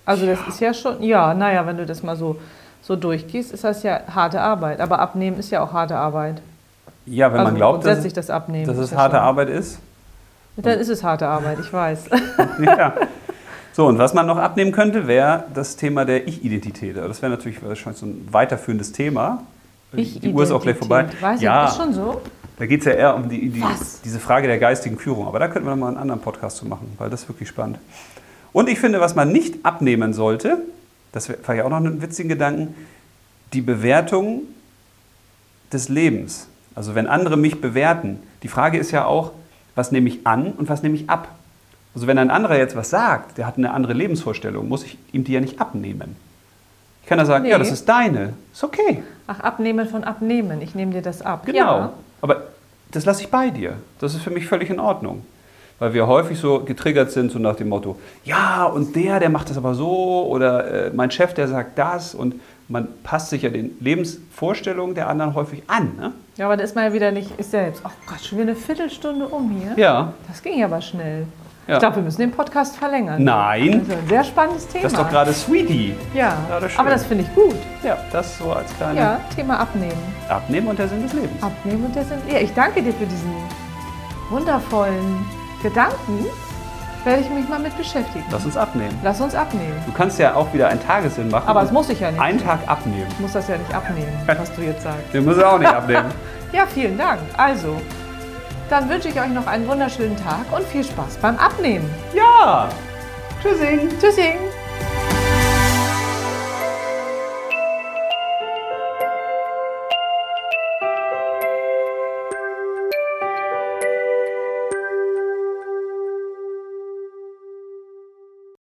Also 0.04 0.26
das 0.26 0.38
ist 0.48 0.60
ja 0.60 0.72
schon, 0.72 1.02
ja, 1.02 1.34
naja, 1.34 1.66
wenn 1.66 1.76
du 1.76 1.86
das 1.86 2.02
mal 2.02 2.16
so, 2.16 2.40
so 2.82 2.96
durchgehst, 2.96 3.52
ist 3.52 3.62
das 3.64 3.82
ja 3.82 4.00
harte 4.12 4.40
Arbeit. 4.40 4.80
Aber 4.80 4.98
Abnehmen 4.98 5.38
ist 5.38 5.50
ja 5.50 5.62
auch 5.62 5.72
harte 5.72 5.96
Arbeit. 5.96 6.40
Ja, 7.06 7.30
wenn 7.30 7.40
also 7.40 7.50
man 7.52 7.56
glaubt, 7.56 7.84
dass, 7.84 8.06
das 8.12 8.30
Abnehmen. 8.30 8.66
dass 8.66 8.78
es 8.78 8.90
ja 8.90 8.96
harte 8.96 9.16
schon- 9.16 9.24
Arbeit 9.24 9.50
ist. 9.50 9.78
Dann 10.56 10.78
ist 10.78 10.88
es 10.88 11.04
harte 11.04 11.28
Arbeit, 11.28 11.58
ich 11.60 11.72
weiß. 11.72 12.06
ja. 12.64 12.94
So, 13.72 13.86
und 13.86 13.98
was 13.98 14.12
man 14.12 14.26
noch 14.26 14.38
abnehmen 14.38 14.72
könnte, 14.72 15.06
wäre 15.06 15.44
das 15.54 15.76
Thema 15.76 16.04
der 16.04 16.26
Ich-Identität. 16.26 16.96
Das 16.96 17.22
wäre 17.22 17.30
natürlich 17.30 17.62
wahrscheinlich 17.64 18.00
so 18.00 18.06
ein 18.06 18.26
weiterführendes 18.30 18.90
Thema. 18.90 19.42
Die 19.92 20.32
Uhr 20.32 20.42
ist 20.42 20.50
auch 20.50 20.62
gleich 20.62 20.76
vorbei. 20.76 21.08
Weiß 21.20 21.40
ja, 21.40 21.64
ich, 21.64 21.70
ist 21.70 21.76
schon 21.76 21.94
so? 21.94 22.20
Da 22.58 22.66
geht 22.66 22.80
es 22.80 22.86
ja 22.86 22.92
eher 22.92 23.14
um 23.14 23.28
die, 23.28 23.48
die, 23.48 23.64
diese 24.04 24.18
Frage 24.18 24.48
der 24.48 24.58
geistigen 24.58 24.98
Führung. 24.98 25.26
Aber 25.26 25.38
da 25.38 25.48
könnten 25.48 25.66
wir 25.66 25.70
noch 25.70 25.80
mal 25.80 25.88
einen 25.88 25.96
anderen 25.96 26.20
Podcast 26.20 26.56
zu 26.56 26.66
machen, 26.66 26.92
weil 26.98 27.08
das 27.08 27.22
ist 27.22 27.28
wirklich 27.28 27.48
spannend. 27.48 27.78
Und 28.52 28.68
ich 28.68 28.80
finde, 28.80 29.00
was 29.00 29.14
man 29.14 29.32
nicht 29.32 29.64
abnehmen 29.64 30.12
sollte, 30.12 30.58
das 31.12 31.30
war 31.46 31.54
ja 31.54 31.64
auch 31.64 31.70
noch 31.70 31.76
einen 31.76 32.02
witzigen 32.02 32.28
Gedanken, 32.28 32.74
die 33.52 33.60
Bewertung 33.60 34.42
des 35.72 35.88
Lebens. 35.88 36.48
Also 36.74 36.94
wenn 36.94 37.06
andere 37.06 37.36
mich 37.36 37.60
bewerten, 37.60 38.18
die 38.42 38.48
Frage 38.48 38.78
ist 38.78 38.90
ja 38.90 39.04
auch, 39.04 39.32
was 39.74 39.92
nehme 39.92 40.08
ich 40.08 40.26
an 40.26 40.52
und 40.52 40.68
was 40.68 40.82
nehme 40.82 40.96
ich 40.96 41.08
ab? 41.08 41.28
Also 41.94 42.06
wenn 42.06 42.18
ein 42.18 42.30
anderer 42.30 42.58
jetzt 42.58 42.76
was 42.76 42.90
sagt, 42.90 43.38
der 43.38 43.46
hat 43.46 43.56
eine 43.56 43.72
andere 43.72 43.92
Lebensvorstellung, 43.92 44.68
muss 44.68 44.84
ich 44.84 44.98
ihm 45.12 45.24
die 45.24 45.32
ja 45.32 45.40
nicht 45.40 45.60
abnehmen. 45.60 46.16
Ich 47.08 47.10
kann 47.10 47.20
ja 47.20 47.24
sagen, 47.24 47.44
Nee. 47.44 47.52
ja, 47.52 47.58
das 47.58 47.70
ist 47.70 47.88
deine, 47.88 48.34
ist 48.52 48.62
okay. 48.62 49.02
Ach, 49.26 49.40
abnehmen 49.40 49.88
von 49.88 50.04
abnehmen. 50.04 50.60
Ich 50.60 50.74
nehme 50.74 50.92
dir 50.92 51.00
das 51.00 51.22
ab. 51.22 51.46
Genau. 51.46 51.78
Ja. 51.78 51.92
Aber 52.20 52.42
das 52.90 53.06
lasse 53.06 53.22
ich 53.22 53.30
bei 53.30 53.48
dir. 53.48 53.76
Das 53.98 54.12
ist 54.14 54.20
für 54.20 54.28
mich 54.28 54.44
völlig 54.46 54.68
in 54.68 54.78
Ordnung. 54.78 55.24
Weil 55.78 55.94
wir 55.94 56.06
häufig 56.06 56.38
so 56.38 56.60
getriggert 56.60 57.10
sind, 57.10 57.32
so 57.32 57.38
nach 57.38 57.56
dem 57.56 57.70
Motto, 57.70 57.98
ja, 58.24 58.64
und 58.66 58.94
der, 58.94 59.20
der 59.20 59.30
macht 59.30 59.48
das 59.48 59.56
aber 59.56 59.74
so, 59.74 60.26
oder 60.28 60.88
äh, 60.88 60.90
mein 60.94 61.10
Chef, 61.10 61.32
der 61.32 61.48
sagt 61.48 61.78
das, 61.78 62.14
und 62.14 62.34
man 62.68 62.88
passt 63.04 63.30
sich 63.30 63.40
ja 63.40 63.48
den 63.48 63.70
Lebensvorstellungen 63.80 64.94
der 64.94 65.08
anderen 65.08 65.34
häufig 65.34 65.62
an. 65.66 65.92
Ne? 65.98 66.12
Ja, 66.36 66.44
aber 66.44 66.58
da 66.58 66.64
ist 66.64 66.74
man 66.74 66.84
ja 66.84 66.92
wieder 66.92 67.10
nicht 67.10 67.30
ist 67.38 67.52
selbst. 67.52 67.80
Oh 67.86 67.90
Gott, 68.06 68.20
schon 68.20 68.36
wieder 68.36 68.48
eine 68.50 68.56
Viertelstunde 68.56 69.28
um 69.28 69.48
hier. 69.50 69.82
Ja. 69.82 70.12
Das 70.28 70.42
ging 70.42 70.58
ja 70.58 70.66
aber 70.66 70.82
schnell. 70.82 71.24
Ja. 71.68 71.74
Ich 71.74 71.80
glaube, 71.80 71.96
wir 71.96 72.02
müssen 72.02 72.20
den 72.22 72.30
Podcast 72.30 72.76
verlängern. 72.78 73.22
Nein. 73.22 73.84
Das 73.86 73.88
ist 73.96 74.02
ein 74.02 74.08
sehr 74.08 74.24
spannendes 74.24 74.66
Thema. 74.68 74.82
Das 74.84 74.92
ist 74.92 74.98
doch 74.98 75.10
gerade 75.10 75.32
Sweetie. 75.34 75.94
Ja, 76.14 76.34
Ja, 76.48 76.60
das 76.60 76.78
aber 76.78 76.88
das 76.88 77.04
finde 77.04 77.24
ich 77.24 77.34
gut. 77.34 77.56
Ja, 77.82 77.98
das 78.10 78.38
so 78.38 78.52
als 78.52 78.74
kleine 78.78 78.98
Ja, 78.98 79.20
Thema 79.36 79.60
Abnehmen. 79.60 79.92
Abnehmen 80.30 80.68
und 80.68 80.78
der 80.78 80.88
Sinn 80.88 81.02
des 81.02 81.12
Lebens. 81.12 81.42
Abnehmen 81.42 81.84
und 81.84 81.94
der 81.94 82.04
Sinn. 82.04 82.18
Ja, 82.26 82.38
ich 82.38 82.54
danke 82.54 82.82
dir 82.82 82.94
für 82.94 83.04
diesen 83.04 83.30
wundervollen 84.30 85.26
Gedanken. 85.62 86.24
Werde 87.04 87.20
ich 87.22 87.30
mich 87.30 87.48
mal 87.48 87.58
mit 87.60 87.76
beschäftigen. 87.76 88.24
Lass 88.30 88.44
uns 88.44 88.56
abnehmen. 88.56 88.98
Lass 89.04 89.20
uns 89.20 89.34
abnehmen. 89.34 89.76
Du 89.86 89.92
kannst 89.92 90.18
ja 90.18 90.34
auch 90.34 90.52
wieder 90.52 90.68
einen 90.68 90.82
Tagessinn 90.84 91.30
machen. 91.30 91.46
Aber 91.48 91.60
das 91.62 91.70
muss 91.70 91.88
ich 91.90 92.00
ja 92.00 92.10
nicht. 92.10 92.20
Einen 92.20 92.42
Tag 92.42 92.58
abnehmen. 92.66 93.06
Ich 93.10 93.20
muss 93.20 93.32
das 93.32 93.46
ja 93.48 93.56
nicht 93.56 93.72
abnehmen, 93.74 94.12
was 94.26 94.52
du 94.54 94.62
jetzt 94.62 94.82
sagst. 94.82 95.12
Den 95.12 95.24
muss 95.24 95.36
er 95.38 95.52
auch 95.52 95.58
nicht 95.58 95.72
abnehmen. 95.72 96.06
Ja, 96.50 96.64
vielen 96.66 96.96
Dank. 96.96 97.20
Also, 97.36 97.78
dann 98.70 98.88
wünsche 98.88 99.08
ich 99.08 99.20
euch 99.20 99.28
noch 99.28 99.46
einen 99.46 99.66
wunderschönen 99.66 100.16
Tag 100.16 100.44
und 100.52 100.66
viel 100.66 100.84
Spaß 100.84 101.18
beim 101.18 101.36
Abnehmen. 101.36 101.88
Ja. 102.14 102.68
Tschüssing. 103.42 103.88
Tschüssing. 104.00 104.47